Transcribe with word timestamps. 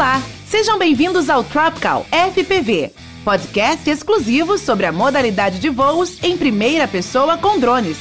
Olá, 0.00 0.22
sejam 0.46 0.78
bem-vindos 0.78 1.28
ao 1.28 1.44
Tropical 1.44 2.06
FPV, 2.10 2.90
podcast 3.22 3.90
exclusivo 3.90 4.56
sobre 4.56 4.86
a 4.86 4.92
modalidade 4.92 5.58
de 5.58 5.68
voos 5.68 6.16
em 6.24 6.38
primeira 6.38 6.88
pessoa 6.88 7.36
com 7.36 7.58
drones. 7.58 7.98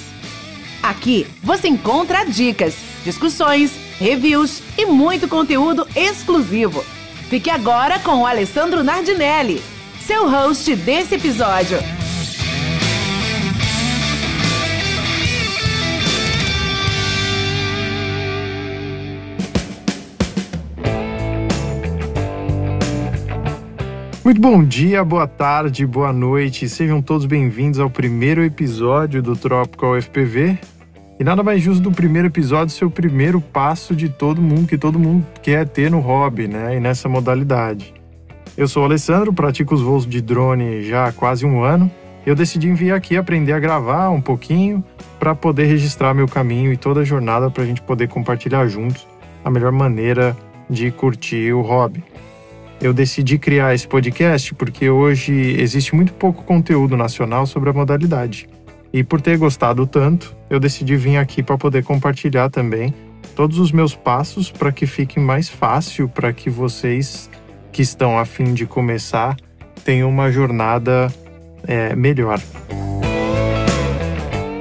Aqui 0.81 1.27
você 1.43 1.67
encontra 1.67 2.23
dicas, 2.23 2.73
discussões, 3.03 3.73
reviews 3.99 4.61
e 4.77 4.85
muito 4.85 5.27
conteúdo 5.27 5.85
exclusivo. 5.93 6.85
Fique 7.29 7.49
agora 7.49 7.99
com 7.99 8.21
o 8.21 8.25
Alessandro 8.25 8.81
Nardinelli, 8.81 9.61
seu 9.99 10.25
host 10.29 10.73
desse 10.77 11.15
episódio. 11.15 11.79
Muito 24.29 24.41
bom 24.41 24.63
dia, 24.63 25.03
boa 25.03 25.25
tarde, 25.25 25.87
boa 25.87 26.13
noite. 26.13 26.69
Sejam 26.69 27.01
todos 27.01 27.25
bem-vindos 27.25 27.79
ao 27.79 27.89
primeiro 27.89 28.43
episódio 28.43 29.23
do 29.23 29.35
Tropical 29.35 29.99
FPV. 29.99 30.55
E 31.19 31.23
nada 31.23 31.41
mais 31.41 31.63
justo 31.63 31.81
do 31.81 31.91
primeiro 31.91 32.27
episódio 32.27 32.71
ser 32.71 32.85
o 32.85 32.91
primeiro 32.91 33.41
passo 33.41 33.95
de 33.95 34.07
todo 34.07 34.39
mundo 34.39 34.67
que 34.67 34.77
todo 34.77 34.99
mundo 34.99 35.25
quer 35.41 35.67
ter 35.67 35.89
no 35.89 35.99
hobby, 35.99 36.47
né? 36.47 36.77
E 36.77 36.79
nessa 36.79 37.09
modalidade. 37.09 37.91
Eu 38.55 38.67
sou 38.67 38.83
o 38.83 38.85
Alessandro, 38.85 39.33
pratico 39.33 39.73
os 39.73 39.81
voos 39.81 40.05
de 40.05 40.21
drone 40.21 40.83
já 40.83 41.07
há 41.07 41.11
quase 41.11 41.43
um 41.43 41.63
ano. 41.63 41.89
Eu 42.23 42.35
decidi 42.35 42.71
vir 42.71 42.93
aqui 42.93 43.17
aprender 43.17 43.53
a 43.53 43.59
gravar 43.59 44.11
um 44.11 44.21
pouquinho 44.21 44.83
para 45.19 45.33
poder 45.33 45.65
registrar 45.65 46.13
meu 46.13 46.27
caminho 46.27 46.71
e 46.71 46.77
toda 46.77 46.99
a 46.99 47.03
jornada 47.03 47.49
para 47.49 47.63
a 47.63 47.65
gente 47.65 47.81
poder 47.81 48.07
compartilhar 48.07 48.67
juntos 48.67 49.07
a 49.43 49.49
melhor 49.49 49.71
maneira 49.71 50.37
de 50.69 50.91
curtir 50.91 51.51
o 51.51 51.61
hobby 51.61 52.03
eu 52.81 52.93
decidi 52.93 53.37
criar 53.37 53.75
esse 53.75 53.87
podcast 53.87 54.53
porque 54.55 54.89
hoje 54.89 55.33
existe 55.59 55.93
muito 55.93 56.13
pouco 56.13 56.43
conteúdo 56.43 56.95
nacional 56.95 57.45
sobre 57.45 57.69
a 57.69 57.73
modalidade. 57.73 58.47
E 58.91 59.03
por 59.03 59.21
ter 59.21 59.37
gostado 59.37 59.85
tanto, 59.85 60.35
eu 60.49 60.59
decidi 60.59 60.95
vir 60.95 61.17
aqui 61.17 61.43
para 61.43 61.57
poder 61.57 61.83
compartilhar 61.83 62.49
também 62.49 62.93
todos 63.35 63.59
os 63.59 63.71
meus 63.71 63.95
passos 63.95 64.51
para 64.51 64.71
que 64.71 64.85
fique 64.87 65.19
mais 65.19 65.47
fácil 65.49 66.07
para 66.09 66.33
que 66.33 66.49
vocês 66.49 67.29
que 67.71 67.81
estão 67.81 68.17
a 68.17 68.25
fim 68.25 68.53
de 68.53 68.65
começar 68.65 69.37
tenham 69.83 70.09
uma 70.09 70.31
jornada 70.31 71.13
é, 71.67 71.95
melhor. 71.95 72.39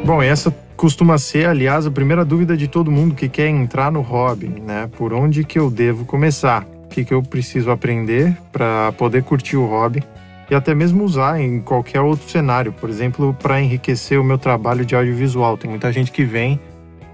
Bom, 0.05 0.23
essa 0.23 0.55
costuma 0.77 1.19
ser, 1.19 1.49
aliás, 1.49 1.87
a 1.87 1.91
primeira 1.91 2.25
dúvida 2.25 2.57
de 2.57 2.69
todo 2.69 2.91
mundo 2.91 3.15
que 3.15 3.29
quer 3.29 3.49
entrar 3.49 3.91
no 3.91 4.01
hobby, 4.01 4.49
né? 4.49 4.89
Por 4.97 5.13
onde 5.13 5.45
que 5.45 5.59
eu 5.59 5.71
devo 5.71 6.05
começar? 6.05 6.67
Que, 6.99 7.05
que 7.05 7.15
eu 7.15 7.23
preciso 7.23 7.71
aprender 7.71 8.37
para 8.51 8.93
poder 8.93 9.23
curtir 9.23 9.57
o 9.57 9.67
hobby 9.67 10.03
e 10.51 10.55
até 10.55 10.75
mesmo 10.75 11.05
usar 11.05 11.41
em 11.41 11.61
qualquer 11.61 12.01
outro 12.01 12.29
cenário, 12.29 12.73
por 12.73 12.89
exemplo, 12.89 13.37
para 13.41 13.61
enriquecer 13.61 14.19
o 14.21 14.25
meu 14.25 14.39
trabalho 14.39 14.85
de 14.85 14.97
audiovisual. 14.97 15.57
Tem 15.57 15.71
muita 15.71 15.93
gente 15.93 16.11
que 16.11 16.25
vem 16.25 16.59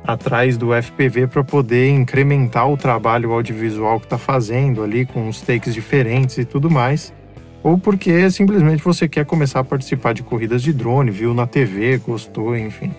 atrás 0.07 0.57
do 0.57 0.71
FPV 0.71 1.27
para 1.27 1.43
poder 1.43 1.91
incrementar 1.91 2.71
o 2.71 2.77
trabalho 2.77 3.33
audiovisual 3.33 3.99
que 3.99 4.07
está 4.07 4.19
fazendo 4.19 4.83
ali 4.83 5.05
com 5.05 5.29
os 5.29 5.41
takes 5.41 5.75
diferentes 5.75 6.39
e 6.39 6.45
tudo 6.45 6.71
mais, 6.71 7.13
ou 7.63 7.77
porque 7.77 8.31
simplesmente 8.31 8.83
você 8.83 9.09
quer 9.09 9.25
começar 9.25 9.61
a 9.61 9.65
participar 9.65 10.13
de 10.15 10.23
corridas 10.23 10.63
de 10.63 10.73
drone, 10.73 11.11
viu 11.11 11.35
na 11.35 11.47
TV, 11.47 11.99
gostou, 11.99 12.57
enfim. 12.57 12.93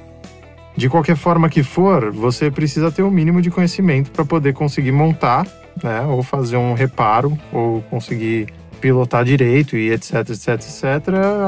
De 0.75 0.89
qualquer 0.89 1.15
forma 1.15 1.47
que 1.47 1.63
for, 1.63 2.11
você 2.11 2.51
precisa 2.51 2.91
ter 2.91 3.01
o 3.01 3.07
um 3.07 3.11
mínimo 3.11 3.41
de 3.41 3.49
conhecimento 3.49 4.11
para 4.11 4.25
poder 4.25 4.53
conseguir 4.53 4.91
montar 4.91 5.47
né? 5.83 6.01
Ou 6.01 6.23
fazer 6.23 6.57
um 6.57 6.73
reparo, 6.73 7.37
ou 7.51 7.81
conseguir 7.83 8.47
pilotar 8.79 9.23
direito 9.23 9.75
e 9.75 9.91
etc, 9.91 10.29
etc, 10.29 10.49
etc, 10.49 10.83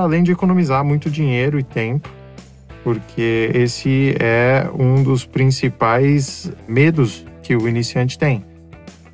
além 0.02 0.24
de 0.24 0.32
economizar 0.32 0.84
muito 0.84 1.10
dinheiro 1.10 1.60
e 1.60 1.64
tempo, 1.64 2.10
porque 2.84 3.52
esse 3.54 4.16
é 4.20 4.68
um 4.74 5.04
dos 5.04 5.26
principais 5.26 6.52
medos 6.68 7.26
que 7.44 7.56
o 7.56 7.68
iniciante 7.68 8.18
tem, 8.18 8.44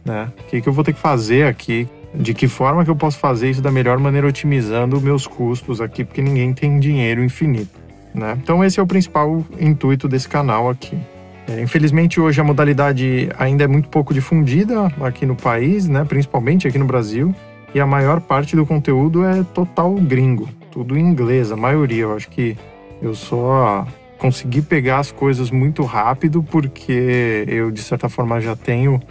né? 0.05 0.31
O 0.39 0.43
que, 0.45 0.61
que 0.61 0.69
eu 0.69 0.73
vou 0.73 0.83
ter 0.83 0.93
que 0.93 0.99
fazer 0.99 1.45
aqui? 1.45 1.87
De 2.13 2.33
que 2.33 2.47
forma 2.47 2.85
que 2.85 2.91
eu 2.91 2.95
posso 2.95 3.17
fazer 3.17 3.49
isso 3.49 3.61
da 3.61 3.71
melhor 3.71 3.97
maneira, 3.97 4.27
otimizando 4.27 5.01
meus 5.01 5.25
custos 5.25 5.81
aqui, 5.81 6.03
porque 6.05 6.21
ninguém 6.21 6.53
tem 6.53 6.79
dinheiro 6.79 7.23
infinito, 7.23 7.79
né? 8.13 8.37
Então 8.41 8.63
esse 8.63 8.79
é 8.79 8.83
o 8.83 8.87
principal 8.87 9.43
intuito 9.59 10.07
desse 10.07 10.29
canal 10.29 10.69
aqui. 10.69 10.97
É, 11.47 11.61
infelizmente, 11.61 12.21
hoje 12.21 12.39
a 12.39 12.43
modalidade 12.43 13.29
ainda 13.37 13.65
é 13.65 13.67
muito 13.67 13.89
pouco 13.89 14.13
difundida 14.13 14.87
aqui 15.01 15.25
no 15.25 15.35
país, 15.35 15.87
né? 15.87 16.05
principalmente 16.05 16.67
aqui 16.67 16.77
no 16.77 16.85
Brasil, 16.85 17.35
e 17.73 17.79
a 17.79 17.85
maior 17.85 18.21
parte 18.21 18.55
do 18.55 18.65
conteúdo 18.65 19.25
é 19.25 19.43
total 19.53 19.93
gringo, 19.95 20.47
tudo 20.71 20.97
em 20.97 21.01
inglês, 21.01 21.51
a 21.51 21.57
maioria. 21.57 22.03
Eu 22.03 22.15
acho 22.15 22.29
que 22.29 22.57
eu 23.01 23.13
só 23.13 23.85
consegui 24.17 24.61
pegar 24.61 24.99
as 24.99 25.11
coisas 25.11 25.51
muito 25.51 25.83
rápido 25.83 26.41
porque 26.41 27.43
eu, 27.47 27.71
de 27.71 27.81
certa 27.81 28.07
forma, 28.07 28.39
já 28.39 28.55
tenho 28.55 29.01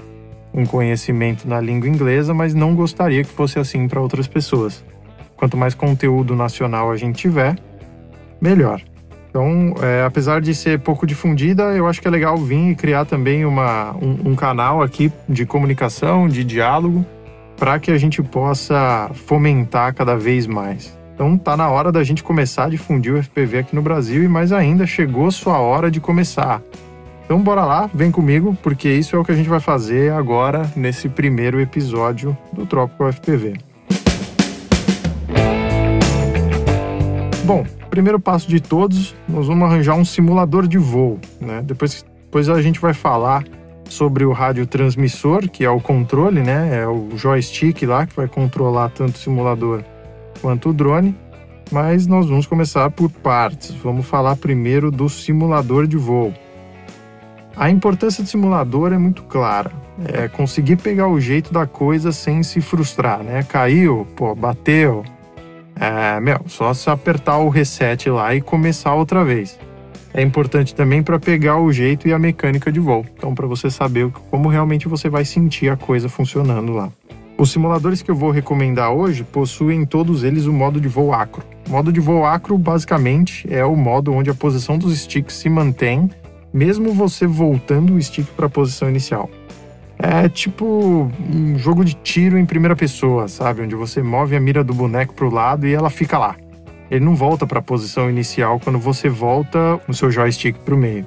um 0.55 0.65
conhecimento 0.65 1.47
na 1.47 1.61
língua 1.61 1.89
inglesa, 1.89 2.33
mas 2.33 2.55
não 2.55 2.75
gostaria 2.75 3.23
que 3.23 3.31
fosse 3.31 3.59
assim 3.59 3.87
para 3.89 4.01
outras 4.01 4.27
pessoas. 4.27 4.83
Quanto 5.37 5.57
mais 5.57 5.75
conteúdo 5.75 6.35
nacional 6.35 6.91
a 6.91 6.97
gente 6.97 7.17
tiver, 7.17 7.59
melhor. 8.41 8.83
Então, 9.33 9.73
é, 9.83 10.05
apesar 10.05 10.43
de 10.43 10.55
ser 10.55 10.79
pouco 10.81 11.07
difundida, 11.07 11.63
eu 11.75 11.89
acho 11.89 12.03
que 12.03 12.07
é 12.07 12.11
legal 12.11 12.37
vir 12.37 12.73
e 12.73 12.75
criar 12.75 13.07
também 13.07 13.47
uma, 13.47 13.97
um, 13.97 14.33
um 14.33 14.37
canal 14.37 14.83
aqui 14.83 15.11
de 15.27 15.47
comunicação, 15.47 16.29
de 16.29 16.45
diálogo, 16.45 17.03
para 17.57 17.79
que 17.79 17.91
a 17.91 17.97
gente 17.97 18.23
possa 18.23 19.11
fomentar 19.27 19.95
cada 19.95 20.15
vez 20.17 20.47
mais. 20.47 20.95
Então, 21.15 21.39
tá 21.39 21.57
na 21.57 21.71
hora 21.71 21.91
da 21.91 22.05
gente 22.05 22.23
começar 22.23 22.65
a 22.65 22.69
difundir 22.69 23.15
o 23.15 23.23
FPV 23.23 23.61
aqui 23.61 23.75
no 23.75 23.81
Brasil 23.81 24.23
e 24.23 24.29
mais 24.29 24.53
ainda, 24.53 24.87
chegou 24.87 25.31
sua 25.31 25.59
hora 25.59 25.91
de 25.91 25.99
começar. 25.99 26.61
Então, 27.25 27.41
bora 27.41 27.65
lá, 27.65 27.89
vem 27.95 28.11
comigo, 28.11 28.55
porque 28.63 28.91
isso 28.91 29.17
é 29.17 29.19
o 29.19 29.25
que 29.25 29.33
a 29.33 29.35
gente 29.35 29.49
vai 29.49 29.61
fazer 29.61 30.13
agora 30.13 30.71
nesse 30.77 31.09
primeiro 31.09 31.59
episódio 31.59 32.37
do 32.53 32.67
Trópico 32.67 33.11
FPV. 33.11 33.55
Bom, 37.47 37.65
primeiro 37.93 38.19
passo 38.19 38.49
de 38.49 38.59
todos, 38.59 39.15
nós 39.29 39.47
vamos 39.47 39.65
arranjar 39.65 39.97
um 39.97 40.05
simulador 40.05 40.67
de 40.67 40.79
voo. 40.79 41.21
Né? 41.39 41.61
Depois, 41.63 42.03
depois 42.25 42.49
a 42.49 42.63
gente 42.63 42.81
vai 42.81 42.95
falar 42.95 43.45
sobre 43.85 44.25
o 44.25 44.33
radiotransmissor, 44.33 45.47
que 45.51 45.63
é 45.63 45.69
o 45.69 45.79
controle, 45.79 46.41
né? 46.41 46.81
É 46.81 46.89
o 46.89 47.11
joystick 47.15 47.83
lá 47.83 48.07
que 48.07 48.17
vai 48.17 48.27
controlar 48.27 48.89
tanto 48.89 49.17
o 49.17 49.19
simulador 49.19 49.85
quanto 50.41 50.71
o 50.71 50.73
drone. 50.73 51.15
Mas 51.71 52.07
nós 52.07 52.27
vamos 52.27 52.47
começar 52.47 52.91
por 52.91 53.11
partes. 53.11 53.75
Vamos 53.85 54.07
falar 54.07 54.37
primeiro 54.37 54.91
do 54.91 55.11
simulador 55.11 55.87
de 55.87 55.99
voo. 55.99 56.33
A 57.55 57.69
importância 57.69 58.25
do 58.25 58.29
simulador 58.29 58.95
é 58.95 58.99
muito 58.99 59.23
clara. 59.25 59.71
É 60.07 60.29
conseguir 60.29 60.77
pegar 60.77 61.09
o 61.09 61.21
jeito 61.21 61.53
da 61.53 61.67
coisa 61.67 62.11
sem 62.11 62.43
se 62.43 62.63
frustrar, 62.63 63.23
né? 63.23 63.43
Caiu, 63.43 64.07
pô, 64.17 64.35
bateu, 64.35 65.05
é, 65.83 66.21
meu, 66.21 66.39
só 66.47 66.73
se 66.73 66.89
apertar 66.89 67.39
o 67.39 67.49
reset 67.49 68.09
lá 68.09 68.33
e 68.33 68.41
começar 68.41 68.95
outra 68.95 69.25
vez. 69.25 69.59
É 70.15 70.23
importante 70.23 70.77
também 70.77 71.03
para 71.03 71.19
pegar 71.19 71.59
o 71.59 71.73
jeito 71.73 72.07
e 72.07 72.13
a 72.13 72.21
mecânica 72.21 72.71
de 72.71 72.79
voo. 72.79 73.05
Então, 73.17 73.35
para 73.35 73.49
você 73.49 73.69
saber 73.69 74.09
como 74.31 74.49
realmente 74.49 74.87
você 74.87 75.09
vai 75.09 75.25
sentir 75.25 75.71
a 75.71 75.77
coisa 75.77 76.09
funcionando 76.09 76.73
lá. 76.73 76.89
Os 77.37 77.51
simuladores 77.51 78.01
que 78.01 78.13
eu 78.13 78.15
vou 78.15 78.31
recomendar 78.31 78.93
hoje 78.93 79.25
possuem 79.25 79.85
todos 79.85 80.23
eles 80.23 80.47
o 80.47 80.53
modo 80.53 80.81
de 80.81 80.87
voo 80.87 81.13
acro. 81.13 81.43
O 81.67 81.73
modo 81.73 81.93
de 81.93 81.99
voo 81.99 82.25
acro, 82.25 82.57
basicamente, 82.57 83.45
é 83.53 83.65
o 83.65 83.75
modo 83.75 84.13
onde 84.13 84.31
a 84.31 84.35
posição 84.35 84.79
dos 84.79 84.97
sticks 84.97 85.35
se 85.35 85.49
mantém, 85.49 86.09
mesmo 86.55 86.93
você 86.93 87.27
voltando 87.27 87.95
o 87.95 88.01
stick 88.01 88.29
para 88.37 88.47
a 88.47 88.51
posição 88.51 88.89
inicial. 88.89 89.29
É 90.05 90.29
tipo 90.29 91.09
um 91.33 91.57
jogo 91.57 91.85
de 91.85 91.95
tiro 91.95 92.37
em 92.37 92.45
primeira 92.45 92.75
pessoa, 92.75 93.29
sabe? 93.29 93.63
Onde 93.63 93.77
você 93.77 94.03
move 94.03 94.35
a 94.35 94.41
mira 94.41 94.65
do 94.65 94.75
boneco 94.75 95.15
para 95.15 95.25
o 95.25 95.33
lado 95.33 95.65
e 95.65 95.73
ela 95.73 95.91
fica 95.91 96.19
lá. 96.19 96.35
Ele 96.91 97.05
não 97.05 97.15
volta 97.15 97.47
para 97.47 97.61
a 97.61 97.63
posição 97.63 98.11
inicial 98.11 98.59
quando 98.59 98.81
você 98.81 99.09
volta 99.09 99.81
o 99.87 99.95
seu 99.95 100.11
joystick 100.11 100.59
para 100.59 100.75
o 100.75 100.77
meio. 100.77 101.07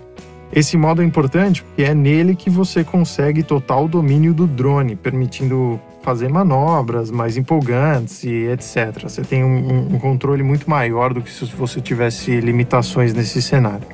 Esse 0.50 0.77
modo 0.77 1.01
é 1.01 1.06
importante 1.06 1.62
porque 1.62 1.83
é 1.83 1.94
nele 1.94 2.38
que 2.38 2.50
você 2.50 2.86
consegue 2.86 3.44
total 3.44 3.86
domínio 3.86 4.33
do 4.33 4.47
drone, 4.47 4.95
permitindo 4.95 5.77
fazer 6.01 6.30
manobras 6.30 7.12
mais 7.12 7.36
empolgantes 7.36 8.24
e 8.24 8.47
etc. 8.47 9.03
Você 9.03 9.24
tem 9.24 9.44
um, 9.44 9.94
um 9.94 10.00
controle 10.00 10.42
muito 10.42 10.69
maior 10.69 11.13
do 11.13 11.21
que 11.21 11.30
se 11.30 11.44
você 11.47 11.81
tivesse 11.81 12.39
limitações 12.39 13.13
nesse 13.13 13.42
cenário. 13.42 13.88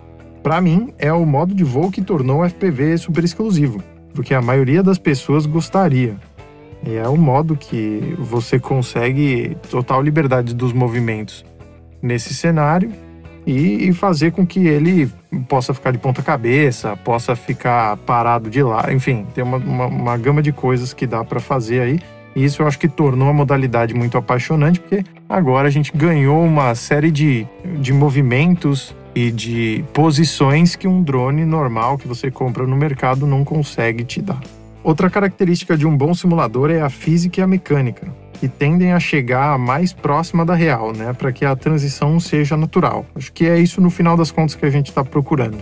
Para 0.44 0.62
mim, 0.62 0.94
é 1.00 1.12
o 1.12 1.26
modo 1.26 1.56
de 1.56 1.64
voo 1.64 1.90
que 1.90 2.04
tornou 2.04 2.44
o 2.44 2.48
FPV 2.48 3.00
super 3.00 3.24
exclusivo 3.24 3.82
porque 4.14 4.34
a 4.34 4.42
maioria 4.42 4.84
das 4.84 4.98
pessoas 4.98 5.46
gostaria. 5.46 6.16
E 6.86 6.96
é 6.96 7.08
o 7.08 7.18
modo 7.18 7.56
que 7.56 8.16
você 8.18 8.60
consegue 8.60 9.56
total 9.70 10.02
liberdade 10.02 10.56
dos 10.56 10.74
movimentos 10.74 11.46
nesse 12.02 12.34
cenário 12.34 12.92
e, 13.46 13.92
fazer 13.94 14.32
com 14.32 14.46
que 14.46 14.68
ele 14.68 15.12
possa 15.48 15.74
ficar 15.74 15.92
de 15.92 15.98
ponta 15.98 16.22
cabeça, 16.22 16.96
possa 16.98 17.36
ficar 17.36 17.98
parado 17.98 18.50
de 18.50 18.62
lá, 18.62 18.92
enfim, 18.92 19.26
tem 19.34 19.44
uma, 19.44 19.58
uma, 19.58 19.86
uma 19.86 20.18
gama 20.18 20.42
de 20.42 20.52
coisas 20.52 20.94
que 20.94 21.08
dá 21.08 21.24
para 21.24 21.40
fazer 21.40 21.82
aí 21.82 22.00
E 22.36 22.44
isso 22.44 22.62
eu 22.62 22.68
acho 22.68 22.78
que 22.78 22.88
tornou 22.88 23.30
a 23.30 23.34
modalidade 23.34 23.94
muito 23.94 24.18
apaixonante, 24.18 24.80
porque 24.80 25.04
agora 25.28 25.68
a 25.68 25.72
gente 25.72 25.92
ganhou 25.96 26.44
uma 26.44 26.74
série 26.76 27.12
de, 27.12 27.48
de 27.80 27.94
movimentos 27.94 28.96
e 29.14 29.32
de 29.32 29.84
posições 29.94 30.76
que 30.76 30.88
um 30.88 31.02
drone 31.04 31.46
normal 31.46 31.98
que 31.98 32.08
você 32.08 32.32
compra 32.32 32.66
no 32.66 32.76
mercado 32.76 33.28
não 33.28 33.44
consegue 33.44 34.04
te 34.04 34.22
dar. 34.22 34.42
Outra 34.84 35.10
característica 35.10 35.78
de 35.78 35.86
um 35.86 35.96
bom 35.96 36.14
simulador 36.14 36.72
é 36.72 36.82
a 36.82 36.90
física 36.90 37.40
e 37.40 37.44
a 37.44 37.48
mecânica, 37.48 38.08
que 38.34 38.48
tendem 38.48 38.94
a 38.94 39.00
chegar 39.00 39.58
mais 39.60 39.94
próxima 39.94 40.44
da 40.44 40.56
real, 40.56 40.92
né, 40.92 41.14
para 41.14 41.32
que 41.32 41.46
a 41.46 41.56
transição 41.56 42.20
seja 42.20 42.58
natural. 42.58 43.06
Acho 43.16 43.32
que 43.32 43.46
é 43.46 43.60
isso 43.60 43.80
no 43.80 43.92
final 43.92 44.18
das 44.18 44.32
contas 44.32 44.56
que 44.56 44.66
a 44.66 44.70
gente 44.70 44.90
está 44.90 45.04
procurando. 45.04 45.58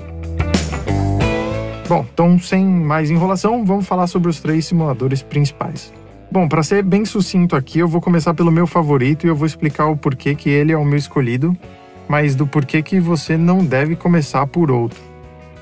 Bom, 1.88 2.06
então 2.13 2.40
sem 2.40 2.63
mais 2.63 3.10
enrolação, 3.10 3.66
vamos 3.66 3.88
falar 3.88 4.07
sobre 4.07 4.30
os 4.30 4.40
três 4.40 4.66
simuladores 4.68 5.22
principais. 5.22 5.92
Bom, 6.31 6.48
para 6.48 6.62
ser 6.62 6.84
bem 6.84 7.04
sucinto 7.06 7.56
aqui, 7.56 7.80
eu 7.80 7.88
vou 7.88 8.00
começar 8.00 8.36
pelo 8.36 8.51
meu 8.51 8.68
favorito 8.68 9.25
e 9.25 9.30
eu 9.30 9.36
vou 9.36 9.48
explicar 9.48 9.88
o 9.88 9.98
porquê 9.98 10.36
que 10.36 10.48
ele 10.48 10.72
é 10.72 10.78
o 10.78 10.86
meu 10.86 10.98
escolhido, 10.98 11.57
mas 12.09 12.33
do 12.33 12.47
porquê 12.47 12.81
que 12.81 13.00
você 13.00 13.38
não 13.38 13.63
deve 13.63 13.95
começar 13.95 14.47
por 14.47 14.71
outro. 14.71 15.00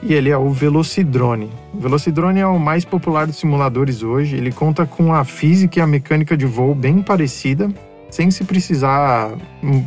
E 0.01 0.13
ele 0.13 0.29
é 0.29 0.37
o 0.37 0.49
Velocidrone. 0.49 1.51
O 1.73 1.79
Velocidrone 1.79 2.39
é 2.39 2.47
o 2.47 2.57
mais 2.57 2.85
popular 2.85 3.27
dos 3.27 3.35
simuladores 3.35 4.01
hoje. 4.01 4.37
Ele 4.37 4.51
conta 4.51 4.85
com 4.85 5.13
a 5.13 5.25
física 5.25 5.79
e 5.79 5.81
a 5.81 5.87
mecânica 5.87 6.37
de 6.37 6.45
voo 6.45 6.73
bem 6.73 7.01
parecida, 7.01 7.69
sem 8.09 8.31
se 8.31 8.45
precisar 8.45 9.33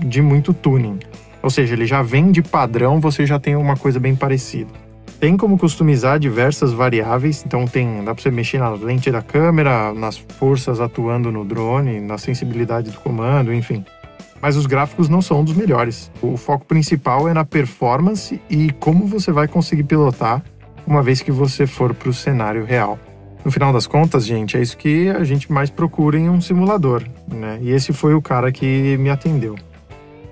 de 0.05 0.21
muito 0.21 0.53
tuning. 0.53 0.99
Ou 1.43 1.49
seja, 1.49 1.73
ele 1.73 1.87
já 1.87 2.03
vem 2.03 2.31
de 2.31 2.43
padrão, 2.43 3.01
você 3.01 3.25
já 3.25 3.39
tem 3.39 3.57
uma 3.57 3.77
coisa 3.77 3.99
bem 3.99 4.15
parecida. 4.15 4.71
Tem 5.19 5.37
como 5.37 5.57
customizar 5.57 6.19
diversas 6.19 6.73
variáveis, 6.73 7.43
então 7.47 7.67
tem, 7.67 8.05
dá 8.05 8.15
para 8.15 8.23
você 8.23 8.31
mexer 8.31 8.59
na 8.59 8.71
lente 8.71 9.11
da 9.11 9.23
câmera, 9.23 9.93
nas 9.95 10.17
forças 10.17 10.81
atuando 10.81 11.31
no 11.31 11.45
drone, 11.45 12.01
na 12.01 12.19
sensibilidade 12.19 12.91
do 12.91 12.99
comando, 13.01 13.53
enfim. 13.55 13.85
Mas 14.41 14.57
os 14.57 14.67
gráficos 14.67 15.09
não 15.09 15.21
são 15.21 15.45
dos 15.45 15.55
melhores. 15.55 16.11
O 16.23 16.37
foco 16.37 16.65
principal 16.65 17.29
é 17.29 17.35
na 17.35 17.45
performance 17.45 18.41
e 18.49 18.73
como 18.73 19.07
você 19.07 19.31
vai 19.31 19.47
conseguir 19.47 19.85
pilotar 19.85 20.43
uma 20.87 21.03
vez 21.03 21.21
que 21.21 21.31
você 21.31 21.67
for 21.67 21.95
para 21.95 22.09
o 22.09 22.15
cenário 22.15 22.65
real. 22.65 22.99
No 23.45 23.51
final 23.51 23.73
das 23.73 23.87
contas, 23.87 24.27
gente, 24.27 24.57
é 24.57 24.61
isso 24.61 24.77
que 24.77 25.09
a 25.09 25.25
gente 25.25 25.51
mais 25.51 25.71
procura 25.71 26.19
em 26.19 26.29
um 26.29 26.41
simulador, 26.41 27.03
né? 27.27 27.59
E 27.63 27.71
esse 27.71 27.93
foi 27.93 28.15
o 28.15 28.21
cara 28.21 28.53
que 28.53 28.97
me 28.99 29.09
atendeu. 29.09 29.57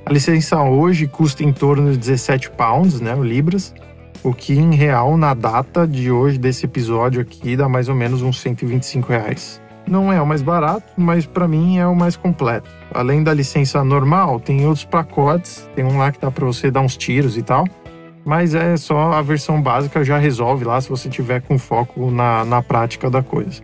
A 0.05 0.13
licença 0.13 0.63
hoje 0.63 1.07
custa 1.07 1.43
em 1.43 1.53
torno 1.53 1.93
de 1.93 1.99
17 1.99 2.51
pounds, 2.51 3.01
né, 3.01 3.15
libras, 3.15 3.75
o 4.23 4.33
que 4.33 4.55
em 4.55 4.75
real, 4.75 5.17
na 5.17 5.35
data 5.35 5.87
de 5.87 6.11
hoje 6.11 6.39
desse 6.39 6.67
episódio 6.67 7.21
aqui, 7.21 7.57
dá 7.57 7.69
mais 7.69 7.89
ou 7.89 7.95
menos 7.95 8.23
uns 8.23 8.41
125 8.41 9.09
reais. 9.11 9.61
Não 9.89 10.13
é 10.13 10.21
o 10.21 10.27
mais 10.27 10.43
barato, 10.43 10.87
mas 10.97 11.25
para 11.25 11.49
mim 11.49 11.79
é 11.79 11.87
o 11.87 11.97
mais 11.97 12.15
completo. 12.15 12.69
Além 12.93 13.23
da 13.23 13.33
licença 13.33 13.83
normal, 13.83 14.39
tem 14.39 14.67
outros 14.67 14.85
pacotes. 14.85 15.69
Tem 15.75 15.85
um 15.85 15.97
lá 15.97 16.13
que 16.13 16.21
dá 16.21 16.31
para 16.31 16.45
você 16.45 16.71
dar 16.71 16.83
uns 16.83 16.97
tiros 16.97 17.39
e 17.39 17.43
tal. 17.43 17.67
Mas 18.25 18.55
é 18.55 18.77
só 18.77 19.13
a 19.13 19.23
versão 19.23 19.63
básica 19.63 20.05
já 20.05 20.19
resolve 20.19 20.65
lá 20.65 20.79
se 20.81 20.91
você 20.91 21.09
tiver 21.09 21.41
com 21.41 21.59
foco 21.59 22.11
na, 22.11 22.45
na 22.45 22.63
prática 22.63 23.09
da 23.09 23.23
coisa. 23.23 23.63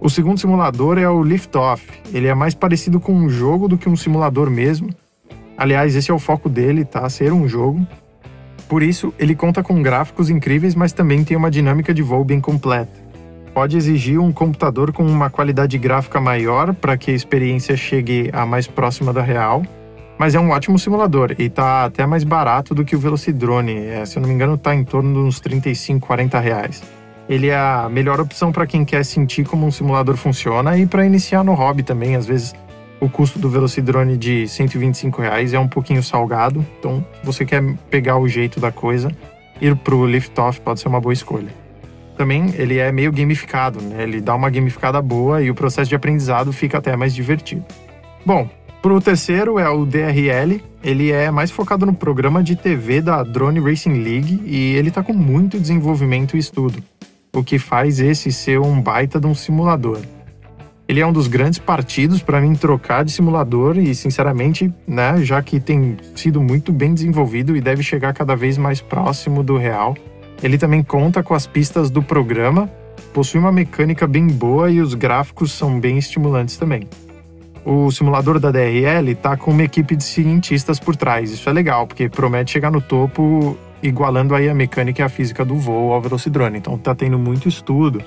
O 0.00 0.08
segundo 0.08 0.38
simulador 0.38 0.96
é 0.96 1.08
o 1.08 1.22
Liftoff. 1.22 1.86
Ele 2.10 2.26
é 2.26 2.34
mais 2.34 2.54
parecido 2.54 2.98
com 2.98 3.12
um 3.12 3.28
jogo 3.28 3.68
do 3.68 3.76
que 3.76 3.88
um 3.88 3.96
simulador 3.96 4.48
mesmo. 4.48 4.88
Aliás, 5.58 5.94
esse 5.94 6.10
é 6.10 6.14
o 6.14 6.18
foco 6.18 6.48
dele, 6.48 6.86
tá? 6.86 7.06
Ser 7.10 7.34
um 7.34 7.46
jogo. 7.46 7.86
Por 8.66 8.82
isso, 8.82 9.12
ele 9.18 9.34
conta 9.34 9.62
com 9.62 9.82
gráficos 9.82 10.30
incríveis, 10.30 10.74
mas 10.74 10.94
também 10.94 11.22
tem 11.22 11.36
uma 11.36 11.50
dinâmica 11.50 11.92
de 11.92 12.00
voo 12.00 12.24
bem 12.24 12.40
completa. 12.40 12.99
Pode 13.52 13.76
exigir 13.76 14.20
um 14.20 14.32
computador 14.32 14.92
com 14.92 15.04
uma 15.04 15.28
qualidade 15.28 15.76
gráfica 15.76 16.20
maior 16.20 16.72
para 16.72 16.96
que 16.96 17.10
a 17.10 17.14
experiência 17.14 17.76
chegue 17.76 18.30
a 18.32 18.46
mais 18.46 18.66
próxima 18.66 19.12
da 19.12 19.22
real, 19.22 19.62
mas 20.16 20.34
é 20.34 20.40
um 20.40 20.50
ótimo 20.50 20.78
simulador 20.78 21.34
e 21.38 21.44
está 21.44 21.84
até 21.84 22.06
mais 22.06 22.22
barato 22.22 22.74
do 22.74 22.84
que 22.84 22.94
o 22.94 22.98
Velocidrone. 22.98 23.86
É, 23.86 24.04
se 24.04 24.18
eu 24.18 24.20
não 24.22 24.28
me 24.28 24.34
engano, 24.34 24.54
está 24.54 24.74
em 24.74 24.84
torno 24.84 25.12
de 25.12 25.18
uns 25.18 25.40
35, 25.40 26.06
40 26.06 26.38
reais. 26.38 26.82
Ele 27.28 27.48
é 27.48 27.56
a 27.56 27.88
melhor 27.90 28.20
opção 28.20 28.52
para 28.52 28.66
quem 28.66 28.84
quer 28.84 29.04
sentir 29.04 29.44
como 29.44 29.66
um 29.66 29.70
simulador 29.70 30.16
funciona 30.16 30.76
e 30.76 30.86
para 30.86 31.04
iniciar 31.04 31.42
no 31.42 31.54
hobby 31.54 31.82
também. 31.82 32.16
Às 32.16 32.26
vezes 32.26 32.54
o 33.00 33.08
custo 33.08 33.38
do 33.38 33.48
Velocidrone 33.48 34.16
de 34.16 34.46
125 34.46 35.22
reais 35.22 35.54
é 35.54 35.58
um 35.58 35.68
pouquinho 35.68 36.02
salgado, 36.02 36.64
então 36.78 37.04
se 37.20 37.26
você 37.26 37.44
quer 37.44 37.62
pegar 37.88 38.18
o 38.18 38.28
jeito 38.28 38.60
da 38.60 38.70
coisa, 38.70 39.10
ir 39.60 39.74
para 39.74 39.94
o 39.94 40.06
Liftoff 40.06 40.60
pode 40.60 40.80
ser 40.80 40.88
uma 40.88 41.00
boa 41.00 41.12
escolha. 41.12 41.69
Também 42.20 42.52
ele 42.58 42.76
é 42.76 42.92
meio 42.92 43.10
gamificado, 43.10 43.80
né? 43.80 44.02
ele 44.02 44.20
dá 44.20 44.34
uma 44.34 44.50
gamificada 44.50 45.00
boa 45.00 45.40
e 45.40 45.50
o 45.50 45.54
processo 45.54 45.88
de 45.88 45.94
aprendizado 45.94 46.52
fica 46.52 46.76
até 46.76 46.94
mais 46.94 47.14
divertido. 47.14 47.64
Bom, 48.26 48.46
para 48.82 48.92
o 48.92 49.00
terceiro 49.00 49.58
é 49.58 49.66
o 49.70 49.86
DRL, 49.86 50.62
ele 50.84 51.10
é 51.10 51.30
mais 51.30 51.50
focado 51.50 51.86
no 51.86 51.94
programa 51.94 52.42
de 52.42 52.56
TV 52.56 53.00
da 53.00 53.22
Drone 53.22 53.58
Racing 53.58 54.02
League 54.02 54.42
e 54.44 54.74
ele 54.74 54.90
está 54.90 55.02
com 55.02 55.14
muito 55.14 55.58
desenvolvimento 55.58 56.36
e 56.36 56.40
estudo, 56.40 56.82
o 57.32 57.42
que 57.42 57.58
faz 57.58 58.00
esse 58.00 58.30
ser 58.30 58.60
um 58.60 58.82
baita 58.82 59.18
de 59.18 59.26
um 59.26 59.34
simulador 59.34 60.00
ele 60.90 60.98
é 60.98 61.06
um 61.06 61.12
dos 61.12 61.28
grandes 61.28 61.60
partidos 61.60 62.20
para 62.20 62.40
mim 62.40 62.52
trocar 62.56 63.04
de 63.04 63.12
simulador 63.12 63.78
e, 63.78 63.94
sinceramente, 63.94 64.74
né, 64.88 65.22
já 65.22 65.40
que 65.40 65.60
tem 65.60 65.96
sido 66.16 66.40
muito 66.40 66.72
bem 66.72 66.92
desenvolvido 66.92 67.56
e 67.56 67.60
deve 67.60 67.80
chegar 67.80 68.12
cada 68.12 68.34
vez 68.34 68.58
mais 68.58 68.80
próximo 68.80 69.40
do 69.44 69.56
real. 69.56 69.94
Ele 70.42 70.56
também 70.56 70.82
conta 70.82 71.22
com 71.22 71.34
as 71.34 71.46
pistas 71.46 71.90
do 71.90 72.02
programa, 72.02 72.70
possui 73.12 73.40
uma 73.40 73.52
mecânica 73.52 74.06
bem 74.06 74.26
boa 74.26 74.70
e 74.70 74.80
os 74.80 74.94
gráficos 74.94 75.52
são 75.52 75.78
bem 75.78 75.98
estimulantes 75.98 76.56
também. 76.56 76.88
O 77.64 77.90
simulador 77.90 78.40
da 78.40 78.50
DRL 78.50 79.10
está 79.10 79.36
com 79.36 79.50
uma 79.50 79.62
equipe 79.62 79.94
de 79.94 80.02
cientistas 80.02 80.80
por 80.80 80.96
trás. 80.96 81.30
Isso 81.30 81.48
é 81.48 81.52
legal, 81.52 81.86
porque 81.86 82.08
promete 82.08 82.52
chegar 82.52 82.70
no 82.70 82.80
topo 82.80 83.56
igualando 83.82 84.34
aí 84.34 84.48
a 84.48 84.54
mecânica 84.54 85.02
e 85.02 85.04
a 85.04 85.08
física 85.08 85.44
do 85.44 85.56
voo 85.56 85.92
ao 85.92 86.00
velocidrone. 86.00 86.58
Então 86.58 86.74
está 86.74 86.94
tendo 86.94 87.18
muito 87.18 87.48
estudo 87.48 88.02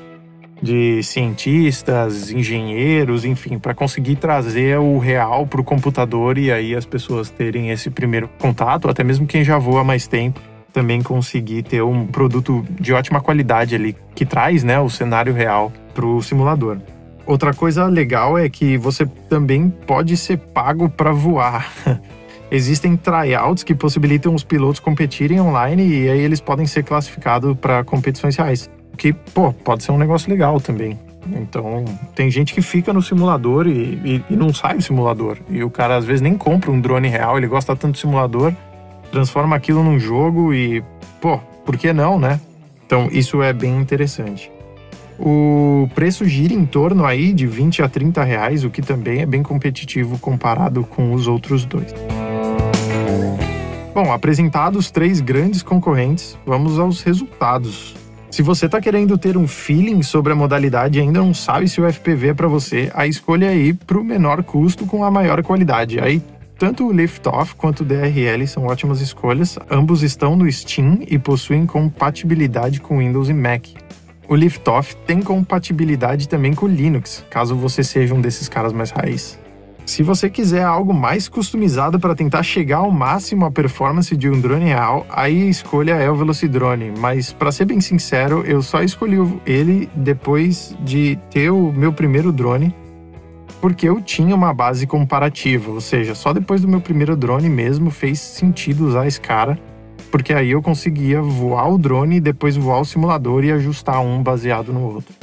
de 0.61 1.03
cientistas, 1.03 2.31
engenheiros, 2.31 3.25
enfim, 3.25 3.59
para 3.59 3.75
conseguir 3.75 4.15
trazer 4.15 4.79
o 4.79 4.97
real 4.97 5.45
para 5.45 5.59
o 5.59 5.63
computador 5.63 6.37
e 6.37 6.51
aí 6.51 6.73
as 6.73 6.85
pessoas 6.85 7.29
terem 7.29 7.69
esse 7.69 7.89
primeiro 7.89 8.29
contato, 8.39 8.89
até 8.89 9.03
mesmo 9.03 9.27
quem 9.27 9.43
já 9.43 9.57
voa 9.57 9.83
mais 9.83 10.07
tempo, 10.07 10.39
também 10.73 11.01
conseguir 11.01 11.63
ter 11.63 11.83
um 11.83 12.05
produto 12.07 12.65
de 12.79 12.91
ótima 12.91 13.21
qualidade 13.21 13.75
ali 13.75 13.95
que 14.15 14.25
traz, 14.25 14.63
né, 14.63 14.79
o 14.79 14.89
cenário 14.89 15.33
real 15.33 15.71
para 15.93 16.05
o 16.05 16.21
simulador. 16.21 16.79
Outra 17.25 17.53
coisa 17.53 17.85
legal 17.85 18.37
é 18.37 18.49
que 18.49 18.77
você 18.77 19.05
também 19.29 19.69
pode 19.69 20.17
ser 20.17 20.37
pago 20.37 20.89
para 20.89 21.13
voar. 21.13 21.71
Existem 22.51 22.97
tryouts 22.97 23.63
que 23.63 23.73
possibilitam 23.73 24.35
os 24.35 24.43
pilotos 24.43 24.79
competirem 24.79 25.39
online 25.39 25.87
e 25.87 26.09
aí 26.09 26.19
eles 26.19 26.41
podem 26.41 26.65
ser 26.65 26.83
classificados 26.83 27.55
para 27.57 27.83
competições 27.83 28.35
reais 28.35 28.69
que, 28.97 29.13
pô, 29.13 29.53
pode 29.53 29.83
ser 29.83 29.91
um 29.91 29.97
negócio 29.97 30.29
legal 30.29 30.59
também. 30.59 30.99
Então, 31.31 31.85
tem 32.13 32.29
gente 32.29 32.53
que 32.53 32.61
fica 32.61 32.91
no 32.91 33.01
simulador 33.01 33.65
e, 33.65 33.71
e, 33.71 34.23
e, 34.29 34.35
não 34.35 34.53
sai 34.53 34.75
do 34.75 34.83
simulador. 34.83 35.37
E 35.49 35.63
o 35.63 35.69
cara 35.69 35.95
às 35.95 36.05
vezes 36.05 36.21
nem 36.21 36.37
compra 36.37 36.69
um 36.69 36.79
drone 36.79 37.07
real, 37.07 37.37
ele 37.37 37.47
gosta 37.47 37.75
tanto 37.75 37.93
do 37.93 37.97
simulador, 37.97 38.53
transforma 39.13 39.55
aquilo 39.55 39.83
num 39.83 39.99
jogo 39.99 40.51
e, 40.55 40.83
pô, 41.21 41.37
por 41.63 41.77
que 41.77 41.93
não, 41.93 42.17
né? 42.17 42.41
Então, 42.83 43.07
isso 43.11 43.43
é 43.43 43.53
bem 43.53 43.79
interessante. 43.79 44.51
O 45.19 45.87
preço 45.93 46.25
gira 46.25 46.51
em 46.51 46.65
torno 46.65 47.05
aí 47.05 47.31
de 47.31 47.45
20 47.45 47.83
a 47.83 47.87
30 47.87 48.23
reais, 48.23 48.65
o 48.65 48.71
que 48.71 48.81
também 48.81 49.21
é 49.21 49.25
bem 49.27 49.43
competitivo 49.43 50.17
comparado 50.17 50.83
com 50.83 51.13
os 51.13 51.27
outros 51.27 51.63
dois. 51.63 51.93
Bom, 53.93 54.11
apresentados 54.11 54.89
três 54.89 55.21
grandes 55.21 55.61
concorrentes, 55.61 56.35
vamos 56.43 56.79
aos 56.79 57.03
resultados. 57.03 57.95
Se 58.31 58.41
você 58.41 58.65
está 58.65 58.81
querendo 58.81 59.15
ter 59.15 59.37
um 59.37 59.47
feeling 59.47 60.01
sobre 60.01 60.33
a 60.33 60.35
modalidade 60.35 60.97
e 60.97 61.01
ainda 61.03 61.19
não 61.19 61.35
sabe 61.35 61.69
se 61.69 61.79
o 61.79 61.87
FPV 61.87 62.29
é 62.29 62.33
para 62.33 62.47
você, 62.47 62.91
a 62.95 63.05
escolha 63.05 63.45
é 63.45 63.55
ir 63.55 63.75
para 63.75 63.99
o 63.99 64.03
menor 64.03 64.41
custo 64.41 64.87
com 64.87 65.03
a 65.03 65.11
maior 65.11 65.43
qualidade. 65.43 65.99
Aí 65.99 66.19
tanto 66.63 66.87
o 66.87 66.93
Liftoff 66.93 67.55
quanto 67.55 67.81
o 67.81 67.83
DRL 67.83 68.47
são 68.47 68.67
ótimas 68.67 69.01
escolhas, 69.01 69.59
ambos 69.69 70.01
estão 70.01 70.33
no 70.33 70.49
Steam 70.49 70.99
e 71.09 71.19
possuem 71.19 71.65
compatibilidade 71.65 72.79
com 72.79 72.99
Windows 72.99 73.27
e 73.27 73.33
Mac. 73.33 73.65
O 74.29 74.33
Liftoff 74.33 74.95
tem 75.05 75.21
compatibilidade 75.21 76.29
também 76.29 76.53
com 76.53 76.65
Linux, 76.65 77.25
caso 77.29 77.53
você 77.53 77.83
seja 77.83 78.15
um 78.15 78.21
desses 78.21 78.47
caras 78.47 78.71
mais 78.71 78.91
raiz. 78.91 79.37
Se 79.85 80.01
você 80.01 80.29
quiser 80.29 80.63
algo 80.63 80.93
mais 80.93 81.27
customizado 81.27 81.99
para 81.99 82.15
tentar 82.15 82.41
chegar 82.43 82.77
ao 82.77 82.91
máximo 82.91 83.45
a 83.45 83.51
performance 83.51 84.15
de 84.15 84.29
um 84.29 84.39
drone 84.39 84.63
real, 84.63 85.05
aí 85.09 85.43
a 85.43 85.49
escolha 85.49 85.95
é 85.95 86.09
o 86.09 86.15
Velocidrone. 86.15 86.93
Mas 86.97 87.33
para 87.33 87.51
ser 87.51 87.65
bem 87.65 87.81
sincero, 87.81 88.41
eu 88.45 88.61
só 88.61 88.81
escolhi 88.81 89.17
ele 89.45 89.89
depois 89.93 90.73
de 90.79 91.19
ter 91.29 91.49
o 91.49 91.73
meu 91.73 91.91
primeiro 91.91 92.31
drone, 92.31 92.73
porque 93.63 93.87
eu 93.87 94.01
tinha 94.01 94.35
uma 94.35 94.53
base 94.53 94.85
comparativa, 94.85 95.71
ou 95.71 95.79
seja, 95.79 96.13
só 96.13 96.33
depois 96.33 96.59
do 96.59 96.67
meu 96.67 96.81
primeiro 96.81 97.15
drone 97.15 97.47
mesmo 97.47 97.89
fez 97.89 98.19
sentido 98.19 98.85
usar 98.85 99.07
esse 99.07 99.21
cara, 99.21 99.57
porque 100.11 100.33
aí 100.33 100.51
eu 100.51 100.61
conseguia 100.61 101.21
voar 101.21 101.71
o 101.71 101.77
drone 101.77 102.17
e 102.17 102.19
depois 102.19 102.57
voar 102.57 102.81
o 102.81 102.83
simulador 102.83 103.45
e 103.45 103.53
ajustar 103.53 104.01
um 104.01 104.21
baseado 104.21 104.73
no 104.73 104.81
outro. 104.81 105.15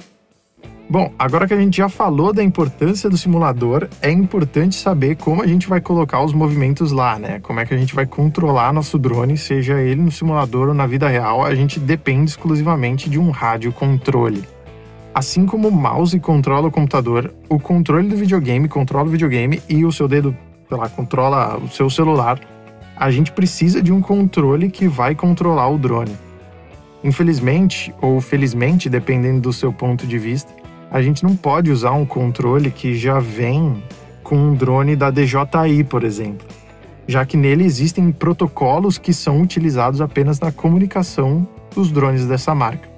Bom, 0.88 1.12
agora 1.18 1.46
que 1.46 1.52
a 1.52 1.60
gente 1.60 1.76
já 1.76 1.90
falou 1.90 2.32
da 2.32 2.42
importância 2.42 3.10
do 3.10 3.18
simulador, 3.18 3.86
é 4.00 4.10
importante 4.10 4.74
saber 4.74 5.16
como 5.16 5.42
a 5.42 5.46
gente 5.46 5.68
vai 5.68 5.82
colocar 5.82 6.24
os 6.24 6.32
movimentos 6.32 6.92
lá, 6.92 7.18
né? 7.18 7.40
Como 7.40 7.60
é 7.60 7.66
que 7.66 7.74
a 7.74 7.76
gente 7.76 7.94
vai 7.94 8.06
controlar 8.06 8.72
nosso 8.72 8.98
drone, 8.98 9.36
seja 9.36 9.82
ele 9.82 10.00
no 10.00 10.10
simulador 10.10 10.68
ou 10.68 10.74
na 10.74 10.86
vida 10.86 11.06
real, 11.06 11.44
a 11.44 11.54
gente 11.54 11.78
depende 11.78 12.30
exclusivamente 12.30 13.10
de 13.10 13.18
um 13.18 13.28
rádio 13.28 13.70
controle. 13.70 14.42
Assim 15.12 15.44
como 15.44 15.68
o 15.68 15.72
mouse 15.72 16.18
controla 16.20 16.68
o 16.68 16.70
computador, 16.70 17.34
o 17.48 17.58
controle 17.58 18.08
do 18.08 18.16
videogame 18.16 18.68
controla 18.68 19.08
o 19.08 19.10
videogame 19.10 19.60
e 19.68 19.84
o 19.84 19.90
seu 19.90 20.06
dedo, 20.06 20.36
sei 20.68 20.78
lá, 20.78 20.88
controla 20.88 21.58
o 21.58 21.68
seu 21.68 21.90
celular, 21.90 22.38
a 22.96 23.10
gente 23.10 23.32
precisa 23.32 23.82
de 23.82 23.92
um 23.92 24.00
controle 24.00 24.70
que 24.70 24.86
vai 24.86 25.16
controlar 25.16 25.68
o 25.68 25.78
drone. 25.78 26.16
Infelizmente, 27.02 27.92
ou 28.00 28.20
felizmente, 28.20 28.88
dependendo 28.88 29.40
do 29.40 29.52
seu 29.52 29.72
ponto 29.72 30.06
de 30.06 30.16
vista, 30.16 30.52
a 30.90 31.02
gente 31.02 31.24
não 31.24 31.34
pode 31.34 31.72
usar 31.72 31.92
um 31.92 32.06
controle 32.06 32.70
que 32.70 32.94
já 32.94 33.18
vem 33.18 33.82
com 34.22 34.36
um 34.36 34.54
drone 34.54 34.94
da 34.94 35.10
DJI, 35.10 35.82
por 35.88 36.04
exemplo, 36.04 36.46
já 37.08 37.24
que 37.26 37.36
nele 37.36 37.64
existem 37.64 38.12
protocolos 38.12 38.96
que 38.96 39.12
são 39.12 39.40
utilizados 39.40 40.00
apenas 40.00 40.38
na 40.38 40.52
comunicação 40.52 41.48
dos 41.74 41.90
drones 41.90 42.26
dessa 42.26 42.54
marca. 42.54 42.88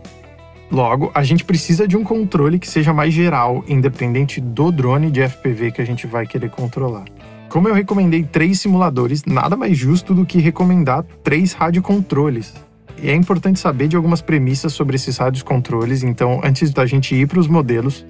Logo, 0.73 1.11
a 1.15 1.23
gente 1.23 1.45
precisa 1.45 1.87
de 1.87 1.99
um 1.99 2.03
controle 2.03 2.59
que 2.59 2.67
seja 2.67 2.95
mais 2.95 3.13
geral, 3.13 3.63
independente 3.69 4.41
do 4.41 4.73
drone 4.73 5.11
de 5.11 5.21
FPV 5.21 5.71
que 5.71 5.83
a 5.83 5.85
gente 5.85 6.07
vai 6.07 6.27
querer 6.27 6.49
controlar. 6.49 7.05
Como 7.51 7.69
eu 7.69 7.75
recomendei 7.75 8.25
três 8.25 8.61
simuladores, 8.61 9.23
nada 9.27 9.55
mais 9.55 9.77
justo 9.77 10.15
do 10.15 10.25
que 10.25 10.39
recomendar 10.39 11.05
três 11.23 11.53
radiocontroles. 11.53 12.55
E 13.03 13.11
é 13.11 13.15
importante 13.15 13.61
saber 13.61 13.87
de 13.87 13.97
algumas 13.97 14.23
premissas 14.23 14.73
sobre 14.73 14.97
esses 14.97 15.19
rádios 15.19 15.43
controles, 15.43 16.03
então 16.03 16.41
antes 16.43 16.71
da 16.71 16.87
gente 16.87 17.15
ir 17.15 17.29
para 17.29 17.39
os 17.39 17.47
modelos, 17.47 18.07